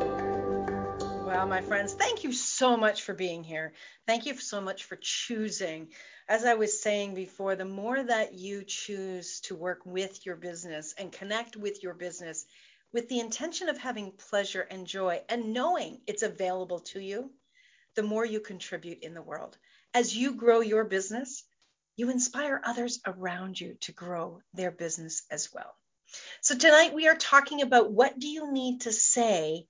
[1.27, 3.73] Well, my friends, thank you so much for being here.
[4.07, 5.89] Thank you so much for choosing.
[6.29, 10.95] As I was saying before, the more that you choose to work with your business
[10.99, 12.45] and connect with your business
[12.93, 17.31] with the intention of having pleasure and joy and knowing it's available to you,
[17.95, 19.57] the more you contribute in the world.
[19.95, 21.45] As you grow your business,
[21.97, 25.75] you inspire others around you to grow their business as well.
[26.43, 29.67] So tonight we are talking about what do you need to say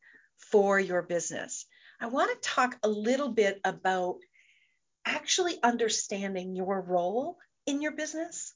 [0.51, 1.67] for your business.
[2.01, 4.19] I want to talk a little bit about
[5.05, 8.53] actually understanding your role in your business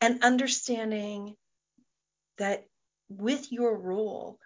[0.00, 1.36] and understanding
[2.38, 2.66] that
[3.08, 4.38] with your role,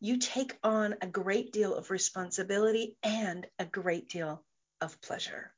[0.00, 4.42] you take on a great deal of responsibility and a great deal
[4.80, 5.52] of pleasure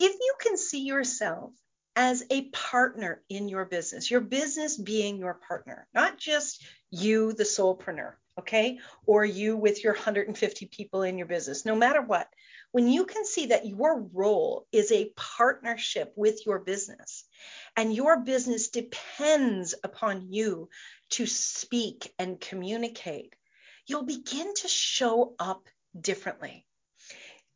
[0.00, 1.52] if you can see yourself
[1.94, 7.44] as a partner in your business, your business being your partner, not just you, the
[7.44, 12.28] solopreneur, okay, or you with your 150 people in your business, no matter what,
[12.72, 17.24] when you can see that your role is a partnership with your business
[17.76, 20.70] and your business depends upon you
[21.10, 23.34] to speak and communicate,
[23.86, 25.66] you'll begin to show up
[26.00, 26.64] differently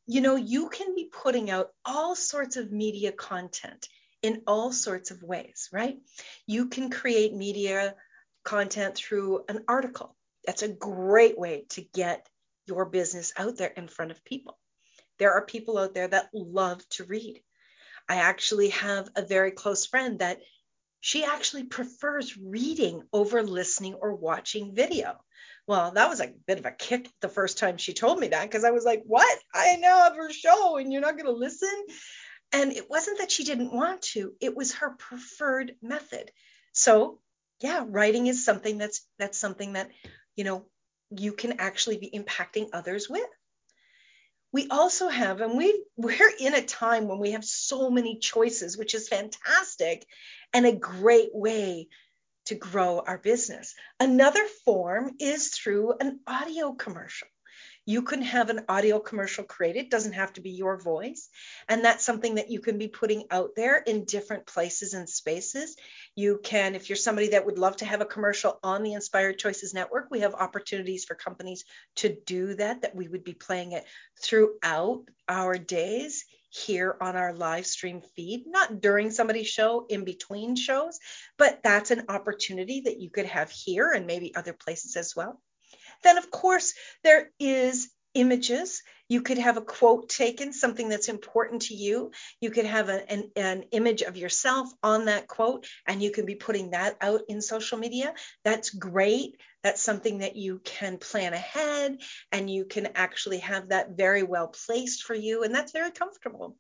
[0.07, 3.88] you know, you can be putting out all sorts of media content
[4.22, 5.98] in all sorts of ways, right?
[6.46, 7.94] You can create media
[8.44, 10.16] content through an article.
[10.46, 12.28] That's a great way to get
[12.66, 14.59] your business out there in front of people.
[15.18, 17.42] There are people out there that love to read.
[18.09, 20.40] I actually have a very close friend that
[21.00, 25.18] she actually prefers reading over listening or watching video.
[25.67, 28.43] Well, that was a bit of a kick the first time she told me that
[28.43, 29.39] because I was like, what?
[29.55, 31.75] I now have her show and you're not going to listen?
[32.53, 36.31] And it wasn't that she didn't want to, it was her preferred method.
[36.73, 37.21] So,
[37.61, 39.91] yeah, writing is something that's that's something that,
[40.37, 40.67] you know,
[41.11, 43.29] you can actually be impacting others with.
[44.53, 48.77] We also have, and we we're in a time when we have so many choices,
[48.77, 50.07] which is fantastic
[50.53, 51.89] and a great way
[52.47, 53.74] to grow our business.
[54.01, 57.28] Another form is through an audio commercial.
[57.86, 61.28] You can have an audio commercial created, doesn't have to be your voice.
[61.68, 65.76] And that's something that you can be putting out there in different places and spaces.
[66.16, 69.38] You can, if you're somebody that would love to have a commercial on the Inspired
[69.38, 71.64] Choices Network, we have opportunities for companies
[71.97, 73.84] to do that, that we would be playing it
[74.18, 76.24] throughout our days
[76.55, 80.98] here on our live stream feed, not during somebody's show, in between shows,
[81.36, 85.40] but that's an opportunity that you could have here and maybe other places as well.
[86.02, 88.83] Then, of course, there is images.
[89.09, 92.12] You could have a quote taken, something that's important to you.
[92.41, 96.25] You could have a, an, an image of yourself on that quote, and you can
[96.25, 98.15] be putting that out in social media.
[98.45, 99.37] That's great.
[99.62, 101.99] That's something that you can plan ahead
[102.33, 105.43] and you can actually have that very well placed for you.
[105.43, 106.57] And that's very comfortable.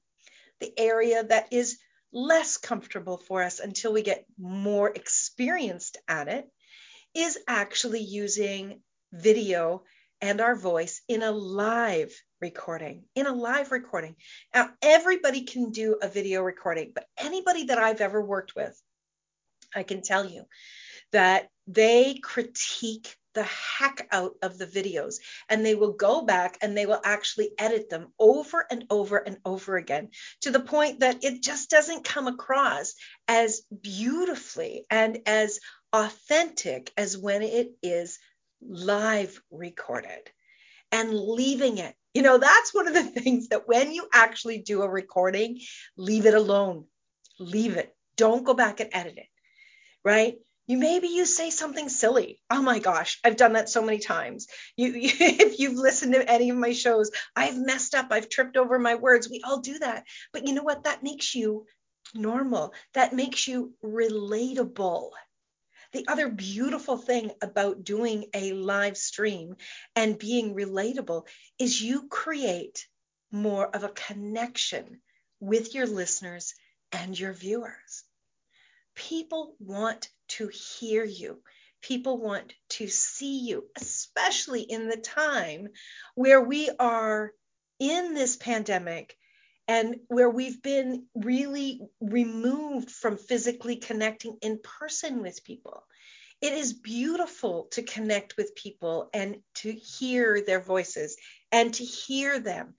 [0.60, 1.78] The area that is
[2.12, 6.48] less comfortable for us until we get more experienced at it
[7.14, 8.80] is actually using
[9.12, 9.82] video
[10.24, 12.10] and our voice in a live
[12.40, 13.04] recording.
[13.14, 14.16] In a live recording.
[14.54, 18.74] Now, everybody can do a video recording, but anybody that I've ever worked with,
[19.74, 20.44] I can tell you
[21.12, 25.16] that they critique the heck out of the videos
[25.50, 29.36] and they will go back and they will actually edit them over and over and
[29.44, 30.08] over again
[30.40, 32.94] to the point that it just doesn't come across
[33.28, 35.60] as beautifully and as
[35.92, 38.18] authentic as when it is
[38.66, 40.30] live recorded
[40.92, 41.94] and leaving it.
[42.14, 45.60] You know, that's one of the things that when you actually do a recording,
[45.96, 46.86] leave it alone.
[47.38, 47.94] Leave it.
[48.16, 49.26] Don't go back and edit it.
[50.04, 50.36] Right?
[50.66, 52.40] You maybe you say something silly.
[52.50, 54.46] Oh my gosh, I've done that so many times.
[54.76, 58.56] You, you if you've listened to any of my shows, I've messed up, I've tripped
[58.56, 59.28] over my words.
[59.28, 60.04] We all do that.
[60.32, 60.84] But you know what?
[60.84, 61.66] That makes you
[62.14, 62.72] normal.
[62.94, 65.10] That makes you relatable.
[65.94, 69.54] The other beautiful thing about doing a live stream
[69.94, 72.88] and being relatable is you create
[73.30, 75.00] more of a connection
[75.38, 76.52] with your listeners
[76.90, 78.02] and your viewers.
[78.96, 81.40] People want to hear you.
[81.80, 85.68] People want to see you, especially in the time
[86.16, 87.32] where we are
[87.78, 89.16] in this pandemic
[89.66, 95.84] and where we've been really removed from physically connecting in person with people.
[96.40, 101.16] It is beautiful to connect with people and to hear their voices
[101.50, 102.74] and to hear them.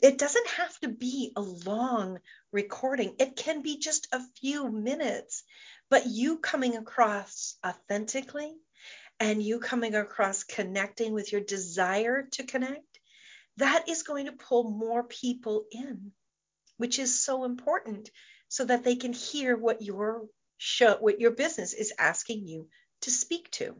[0.00, 2.18] It doesn't have to be a long
[2.52, 5.42] recording, it can be just a few minutes,
[5.90, 8.52] but you coming across authentically
[9.18, 13.00] and you coming across connecting with your desire to connect
[13.56, 16.12] that is going to pull more people in,
[16.76, 18.10] which is so important
[18.48, 20.26] so that they can hear what your
[20.58, 22.68] show, what your business is asking you
[23.02, 23.76] to speak to.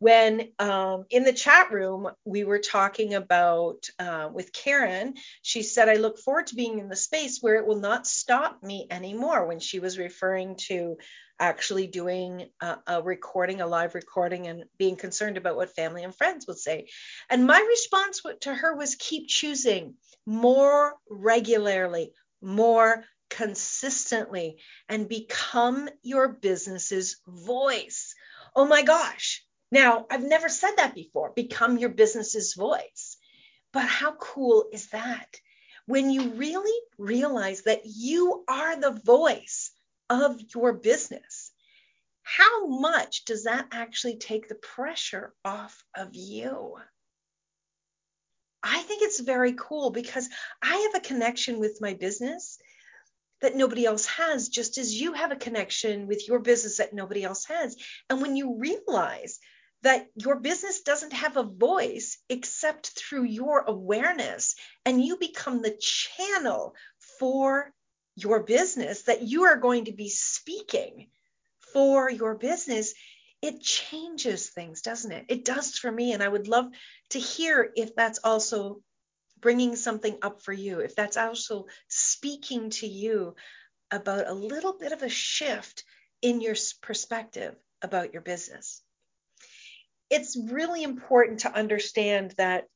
[0.00, 5.90] When um, in the chat room, we were talking about uh, with Karen, she said,
[5.90, 9.46] I look forward to being in the space where it will not stop me anymore
[9.46, 10.96] when she was referring to
[11.38, 16.16] actually doing a, a, recording, a live recording, and being concerned about what family and
[16.16, 16.88] friends would say.
[17.28, 24.56] And my response to her was keep choosing more regularly, more consistently,
[24.88, 28.14] and become your business's voice.
[28.56, 29.44] Oh my gosh.
[29.70, 33.16] Now, I've never said that before become your business's voice.
[33.72, 35.36] But how cool is that?
[35.86, 39.70] When you really realize that you are the voice
[40.08, 41.52] of your business.
[42.22, 46.76] How much does that actually take the pressure off of you?
[48.62, 50.28] I think it's very cool because
[50.60, 52.58] I have a connection with my business
[53.40, 57.24] that nobody else has, just as you have a connection with your business that nobody
[57.24, 57.76] else has.
[58.10, 59.38] And when you realize
[59.82, 65.76] that your business doesn't have a voice except through your awareness, and you become the
[65.80, 66.74] channel
[67.18, 67.72] for
[68.16, 71.08] your business that you are going to be speaking
[71.72, 72.94] for your business,
[73.42, 75.26] it changes things, doesn't it?
[75.28, 76.12] It does for me.
[76.12, 76.66] And I would love
[77.10, 78.82] to hear if that's also
[79.40, 83.34] bringing something up for you, if that's also speaking to you
[83.90, 85.84] about a little bit of a shift
[86.20, 88.82] in your perspective about your business.
[90.10, 92.66] It's really important to understand that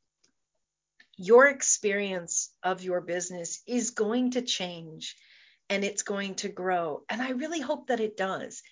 [1.16, 5.16] your experience of your business is going to change
[5.68, 7.03] and it's going to grow.
[7.09, 8.62] And I really hope that it does.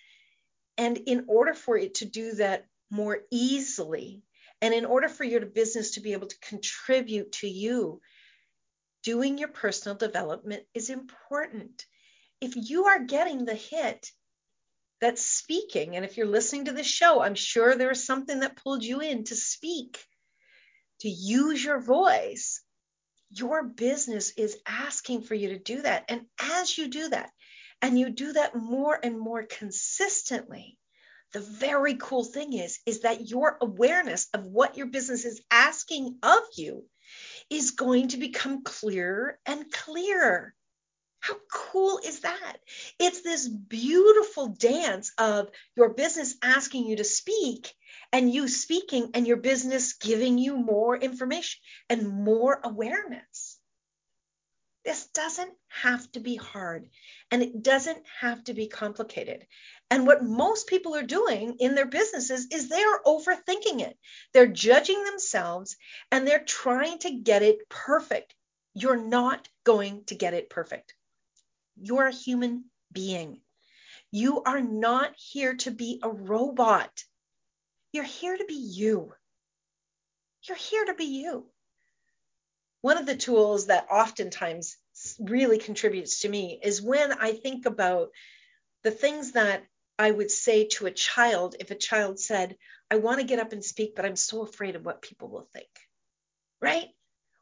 [0.78, 4.22] And in order for it to do that more easily,
[4.60, 8.00] and in order for your business to be able to contribute to you,
[9.02, 11.84] doing your personal development is important.
[12.40, 14.10] If you are getting the hit
[15.02, 18.82] that's speaking, and if you're listening to this show, I'm sure there's something that pulled
[18.82, 20.02] you in to speak,
[21.00, 22.62] to use your voice
[23.32, 26.04] your business is asking for you to do that.
[26.08, 27.30] And as you do that,
[27.80, 30.78] and you do that more and more consistently,
[31.32, 36.18] the very cool thing is is that your awareness of what your business is asking
[36.22, 36.84] of you
[37.48, 40.54] is going to become clearer and clearer.
[41.22, 42.56] How cool is that?
[42.98, 47.72] It's this beautiful dance of your business asking you to speak
[48.12, 53.60] and you speaking and your business giving you more information and more awareness.
[54.84, 56.90] This doesn't have to be hard
[57.30, 59.46] and it doesn't have to be complicated.
[59.92, 63.96] And what most people are doing in their businesses is they are overthinking it.
[64.34, 65.76] They're judging themselves
[66.10, 68.34] and they're trying to get it perfect.
[68.74, 70.96] You're not going to get it perfect.
[71.82, 73.40] You're a human being.
[74.12, 76.90] You are not here to be a robot.
[77.92, 79.12] You're here to be you.
[80.44, 81.46] You're here to be you.
[82.82, 84.76] One of the tools that oftentimes
[85.18, 88.10] really contributes to me is when I think about
[88.84, 89.64] the things that
[89.98, 92.56] I would say to a child if a child said,
[92.90, 95.48] I want to get up and speak, but I'm so afraid of what people will
[95.52, 95.68] think.
[96.60, 96.88] Right?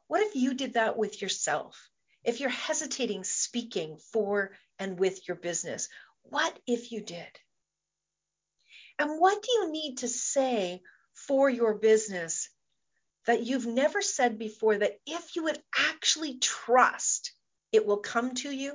[0.09, 1.91] What if you did that with yourself?
[2.25, 5.89] If you're hesitating speaking for and with your business,
[6.23, 7.29] what if you did?
[8.99, 10.83] And what do you need to say
[11.15, 12.51] for your business
[13.27, 17.33] that you've never said before that if you would actually trust,
[17.73, 18.75] it will come to you?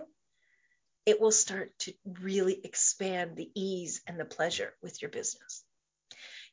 [1.05, 5.63] It will start to really expand the ease and the pleasure with your business.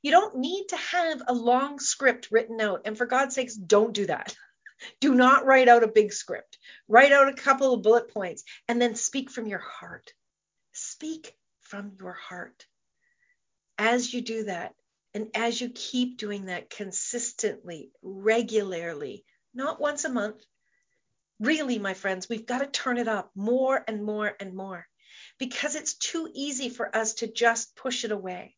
[0.03, 2.82] You don't need to have a long script written out.
[2.84, 4.36] And for God's sakes, don't do that.
[5.01, 6.59] Do not write out a big script.
[6.89, 10.12] Write out a couple of bullet points and then speak from your heart.
[10.72, 12.66] Speak from your heart
[13.78, 14.74] as you do that,
[15.14, 19.24] and as you keep doing that consistently, regularly,
[19.55, 20.41] not once a month,
[21.41, 24.87] really, my friends, we've got to turn it up more and more and more
[25.39, 28.57] because it's too easy for us to just push it away.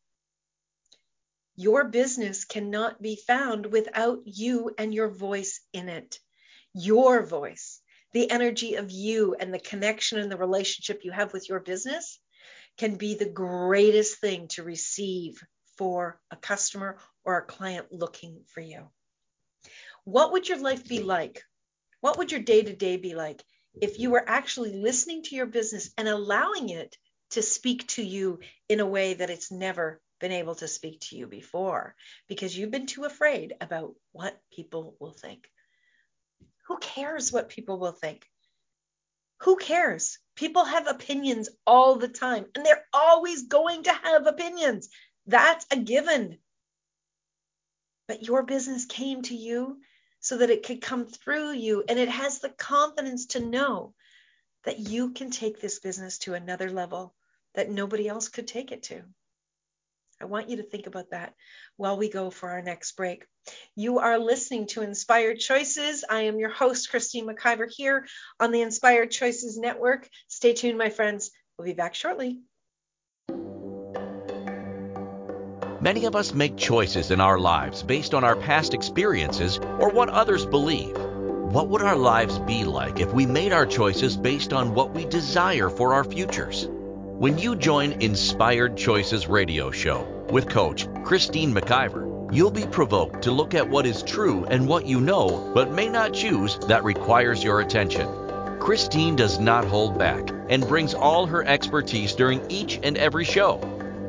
[1.57, 6.19] Your business cannot be found without you and your voice in it.
[6.73, 7.81] Your voice,
[8.13, 12.19] the energy of you and the connection and the relationship you have with your business
[12.77, 15.41] can be the greatest thing to receive
[15.79, 18.89] for a customer or a client looking for you.
[20.05, 21.43] What would your life be like?
[22.01, 23.43] What would your day to day be like
[23.81, 26.97] if you were actually listening to your business and allowing it
[27.31, 31.17] to speak to you in a way that it's never been able to speak to
[31.17, 31.95] you before
[32.29, 35.49] because you've been too afraid about what people will think.
[36.69, 38.27] Who cares what people will think?
[39.41, 40.19] Who cares?
[40.37, 44.89] People have opinions all the time, and they're always going to have opinions.
[45.27, 46.39] That's a given.
[48.09, 49.81] But your business came to you
[50.21, 53.95] so that it could come through you, and it has the confidence to know
[54.65, 57.15] that you can take this business to another level
[57.55, 59.03] that nobody else could take it to.
[60.25, 61.35] I want you to think about that
[61.77, 63.27] while we go for our next break.
[63.77, 66.03] You are listening to Inspired Choices.
[66.09, 68.07] I am your host, Christine McIver, here
[68.41, 70.09] on the Inspired Choices Network.
[70.29, 71.31] Stay tuned, my friends.
[71.59, 72.41] We'll be back shortly.
[75.83, 80.09] Many of us make choices in our lives based on our past experiences or what
[80.09, 80.97] others believe.
[80.97, 85.05] What would our lives be like if we made our choices based on what we
[85.05, 86.67] desire for our futures?
[87.19, 93.31] When you join Inspired Choices Radio Show with Coach Christine McIver, you'll be provoked to
[93.31, 97.43] look at what is true and what you know but may not choose that requires
[97.43, 98.09] your attention.
[98.59, 103.61] Christine does not hold back and brings all her expertise during each and every show.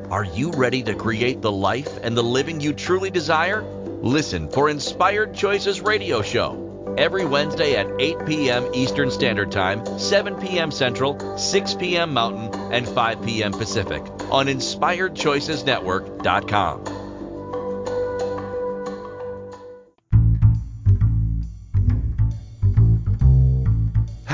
[0.10, 3.62] Are you ready to create the life and the living you truly desire?
[4.02, 6.65] Listen for Inspired Choices Radio Show
[6.98, 8.66] every Wednesday at 8 p.m.
[8.74, 10.72] Eastern Standard Time, 7 p.m.
[10.72, 12.14] Central, 6 p.m.
[12.14, 13.52] Mountain, and 5 p.m.
[13.52, 17.06] Pacific on InspiredChoicesNetwork.com.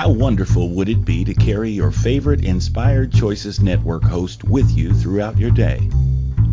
[0.02, 4.96] How wonderful would it be to carry your favorite Inspired Choices Network host with you
[4.96, 5.92] throughout your day?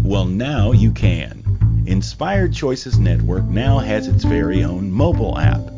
[0.03, 1.83] Well, now you can.
[1.87, 5.78] Inspired Choices Network now has its very own mobile app.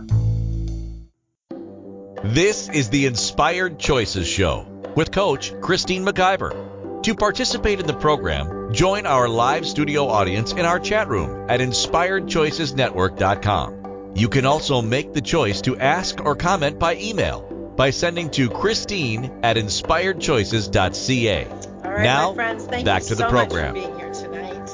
[2.23, 7.01] This is the Inspired Choices Show with Coach Christine McIver.
[7.01, 11.61] To participate in the program, join our live studio audience in our chat room at
[11.61, 14.11] inspiredchoicesnetwork.com.
[14.15, 18.51] You can also make the choice to ask or comment by email by sending to
[18.51, 21.47] Christine at inspiredchoices.ca.
[21.47, 21.55] All
[21.91, 23.73] right, now, friends, thank back you to the so program.
[23.73, 24.69] much for being here tonight.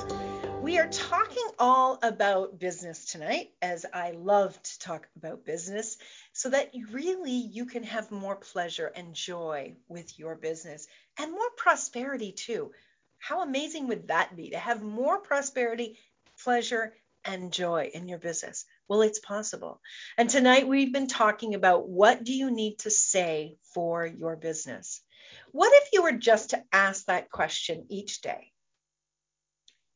[0.62, 5.98] We are talking all about business tonight, as I love to talk about business,
[6.38, 10.86] so that really you can have more pleasure and joy with your business
[11.18, 12.72] and more prosperity too.
[13.18, 15.98] How amazing would that be to have more prosperity,
[16.44, 16.94] pleasure,
[17.26, 18.66] and joy in your business?
[18.88, 19.82] Well, it's possible.
[20.16, 25.02] And tonight we've been talking about what do you need to say for your business?
[25.52, 28.52] What if you were just to ask that question each day?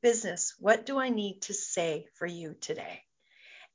[0.02, 3.04] Business, what do I need to say for you today?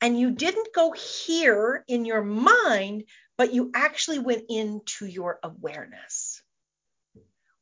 [0.01, 3.05] And you didn't go here in your mind,
[3.39, 6.43] but you actually went into your awareness.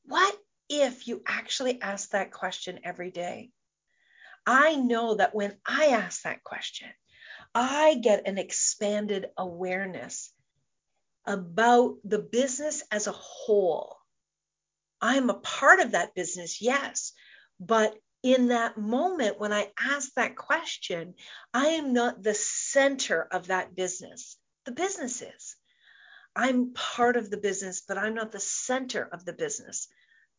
[0.06, 0.36] What
[0.68, 3.50] if you actually ask that question every day?
[4.46, 6.88] I know that when I ask that question,
[7.54, 10.32] I get an expanded awareness
[11.26, 13.96] about the business as a whole.
[15.00, 17.12] I'm a part of that business, yes,
[17.60, 21.14] but in that moment when I ask that question,
[21.52, 24.38] I am not the center of that business.
[24.64, 25.56] The business is.
[26.34, 29.88] I'm part of the business, but I'm not the center of the business.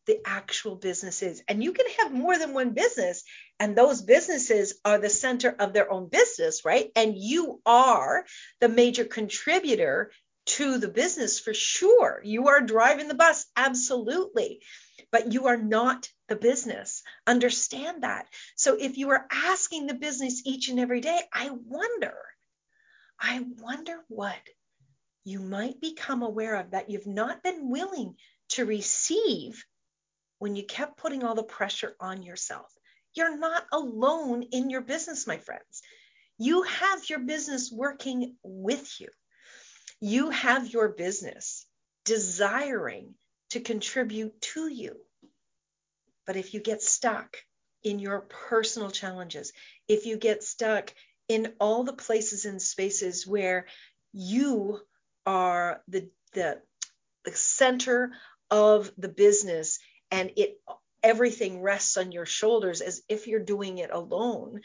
[0.08, 1.44] The actual business is.
[1.48, 3.24] And you can have more than one business,
[3.60, 6.92] and those businesses are the center of their own business, right?
[6.96, 8.26] And you are
[8.62, 10.12] the major contributor
[10.48, 12.20] to the business for sure.
[12.24, 14.62] You are driving the bus, absolutely.
[15.16, 17.02] But you are not the business.
[17.26, 18.28] Understand that.
[18.58, 22.18] So if you are asking the business each and every day, I wonder,
[23.18, 24.42] I wonder what
[25.24, 28.18] you might become aware of that you've not been willing
[28.50, 29.66] to receive
[30.40, 32.70] when you kept putting all the pressure on yourself.
[33.14, 35.82] you're not alone in your business, my friends.
[36.38, 39.08] You have your business working with you.
[40.02, 41.66] You have your business
[42.04, 43.16] desiring
[43.52, 45.05] to contribute to you.
[46.26, 47.38] But if you get stuck
[47.84, 49.54] in your personal challenges,
[49.88, 50.94] if you get stuck
[51.28, 53.68] in all the places and spaces where
[54.14, 54.80] you
[55.26, 56.62] are the, the,
[57.26, 58.12] the center
[58.52, 59.80] of the business
[60.12, 60.60] and it
[61.06, 64.62] everything rests on your shoulders as if you're doing it alone,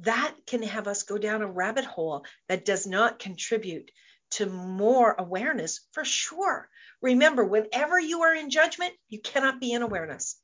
[0.00, 3.92] that can have us go down a rabbit hole that does not contribute
[4.30, 6.68] to more awareness for sure.
[7.00, 10.40] Remember, whenever you are in judgment, you cannot be in awareness.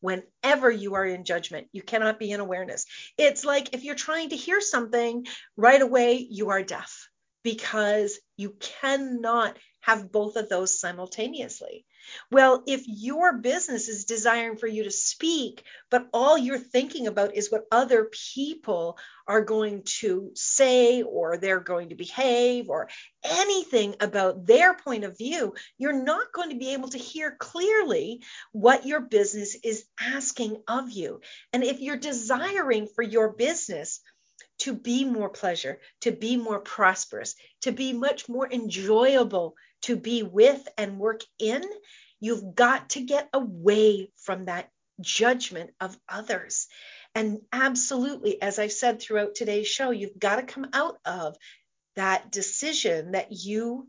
[0.00, 2.86] Whenever you are in judgment, you cannot be in awareness.
[3.18, 5.26] It's like if you're trying to hear something
[5.56, 7.08] right away, you are deaf
[7.42, 11.84] because you cannot have both of those simultaneously.
[12.30, 17.36] Well, if your business is desiring for you to speak, but all you're thinking about
[17.36, 22.88] is what other people are going to say or they're going to behave or
[23.24, 28.22] anything about their point of view, you're not going to be able to hear clearly
[28.52, 31.20] what your business is asking of you.
[31.52, 34.00] And if you're desiring for your business,
[34.60, 40.22] to be more pleasure, to be more prosperous, to be much more enjoyable to be
[40.22, 41.62] with and work in,
[42.20, 44.68] you've got to get away from that
[45.00, 46.66] judgment of others.
[47.14, 51.36] And absolutely, as I said throughout today's show, you've got to come out of
[51.96, 53.88] that decision that you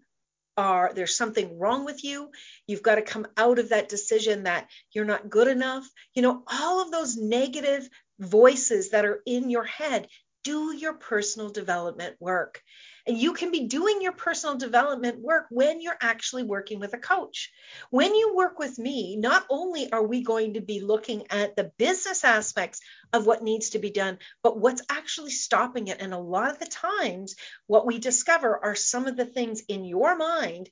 [0.58, 2.30] are there's something wrong with you
[2.68, 6.44] you've got to come out of that decision that you're not good enough you know
[6.46, 7.88] all of those negative
[8.20, 10.10] voices that are in your head
[10.44, 12.62] do your personal development work.
[13.08, 17.00] And you can be doing your personal development work when you're actually working with a
[17.00, 17.52] coach.
[17.90, 21.72] When you work with me, not only are we going to be looking at the
[21.78, 22.80] business aspects
[23.12, 26.00] of what needs to be done, but what's actually stopping it.
[26.00, 27.36] And a lot of the times,
[27.68, 30.70] what we discover are some of the things in your mind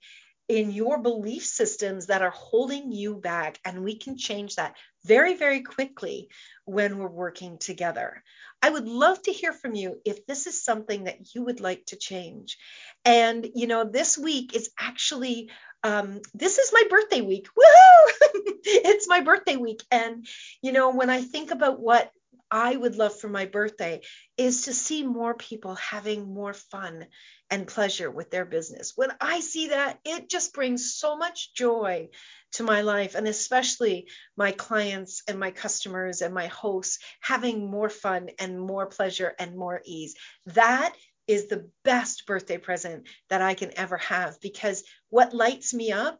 [0.50, 3.60] in your belief systems that are holding you back.
[3.64, 4.76] And we can change that
[5.06, 6.30] very, very quickly
[6.66, 8.24] when we're working together.
[8.62, 11.86] I would love to hear from you if this is something that you would like
[11.88, 12.58] to change.
[13.06, 15.52] And, you know, this week is actually
[15.84, 17.47] um, this is my birthday week.
[17.58, 18.12] Woohoo!
[18.66, 19.84] it's my birthday week.
[19.91, 20.28] And,
[20.62, 22.12] you know, when I think about what
[22.52, 24.02] I would love for my birthday
[24.38, 27.08] is to see more people having more fun
[27.50, 28.93] and pleasure with their business.
[28.95, 32.10] When I see that, it just brings so much joy
[32.54, 37.89] to my life, and especially my clients and my customers and my hosts having more
[37.89, 40.16] fun and more pleasure and more ease.
[40.47, 40.95] That
[41.28, 46.20] is the best birthday present that I can ever have because what lights me up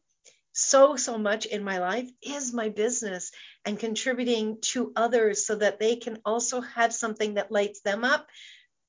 [0.54, 3.32] so, so much in my life is my business
[3.66, 8.28] and contributing to others so that they can also have something that lights them up.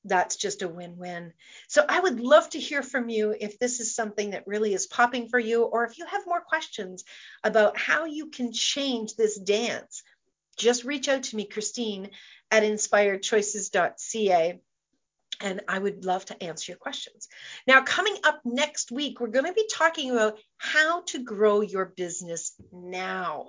[0.04, 1.32] That's just a win win.
[1.68, 4.86] So, I would love to hear from you if this is something that really is
[4.86, 7.04] popping for you, or if you have more questions
[7.44, 10.02] about how you can change this dance.
[10.56, 12.10] Just reach out to me, Christine
[12.50, 14.60] at inspiredchoices.ca
[15.40, 17.28] and I would love to answer your questions.
[17.66, 21.86] Now, coming up next week, we're going to be talking about how to grow your
[21.86, 23.46] business now.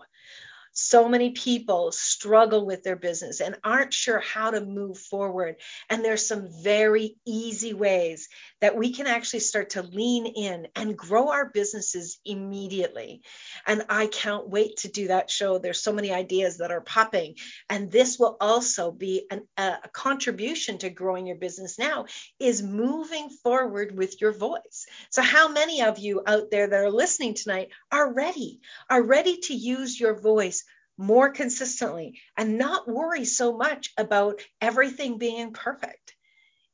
[0.73, 5.57] So many people struggle with their business and aren't sure how to move forward.
[5.89, 8.29] And there's some very easy ways
[8.61, 13.21] that we can actually start to lean in and grow our businesses immediately.
[13.67, 15.57] And I can't wait to do that show.
[15.57, 17.35] There's so many ideas that are popping.
[17.69, 22.05] And this will also be an, a, a contribution to growing your business now
[22.39, 24.85] is moving forward with your voice.
[25.09, 29.37] So how many of you out there that are listening tonight are ready, are ready
[29.37, 30.63] to use your voice
[31.01, 36.15] more consistently and not worry so much about everything being perfect.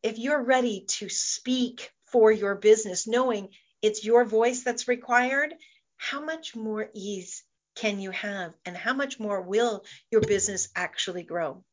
[0.04, 3.50] If you're ready to speak for your business, knowing
[3.82, 5.54] it's your voice that's required,
[5.96, 7.44] how much more ease
[7.76, 11.64] can you have and how much more will your business actually grow?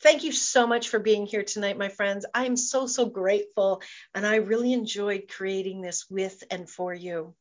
[0.00, 2.24] Thank you so much for being here tonight, my friends.
[2.32, 3.82] I am so, so grateful,
[4.14, 7.34] and I really enjoyed creating this with and for you.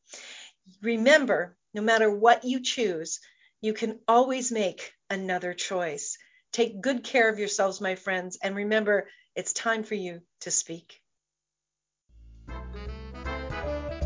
[0.81, 3.19] Remember, no matter what you choose,
[3.61, 6.17] you can always make another choice.
[6.51, 11.01] Take good care of yourselves, my friends, and remember, it's time for you to speak.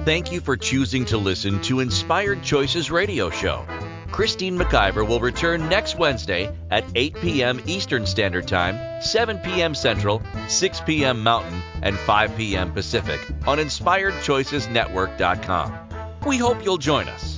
[0.05, 3.65] Thank you for choosing to listen to Inspired Choices Radio Show.
[4.11, 7.61] Christine McIver will return next Wednesday at 8 p.m.
[7.67, 9.75] Eastern Standard Time, 7 p.m.
[9.75, 11.21] Central, 6 p.m.
[11.21, 12.73] Mountain, and 5 p.m.
[12.73, 15.89] Pacific on InspiredChoicesNetwork.com.
[16.25, 17.37] We hope you'll join us.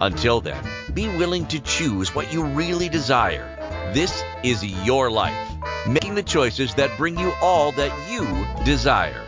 [0.00, 0.62] Until then,
[0.94, 3.56] be willing to choose what you really desire.
[3.92, 5.50] This is your life,
[5.88, 9.27] making the choices that bring you all that you desire.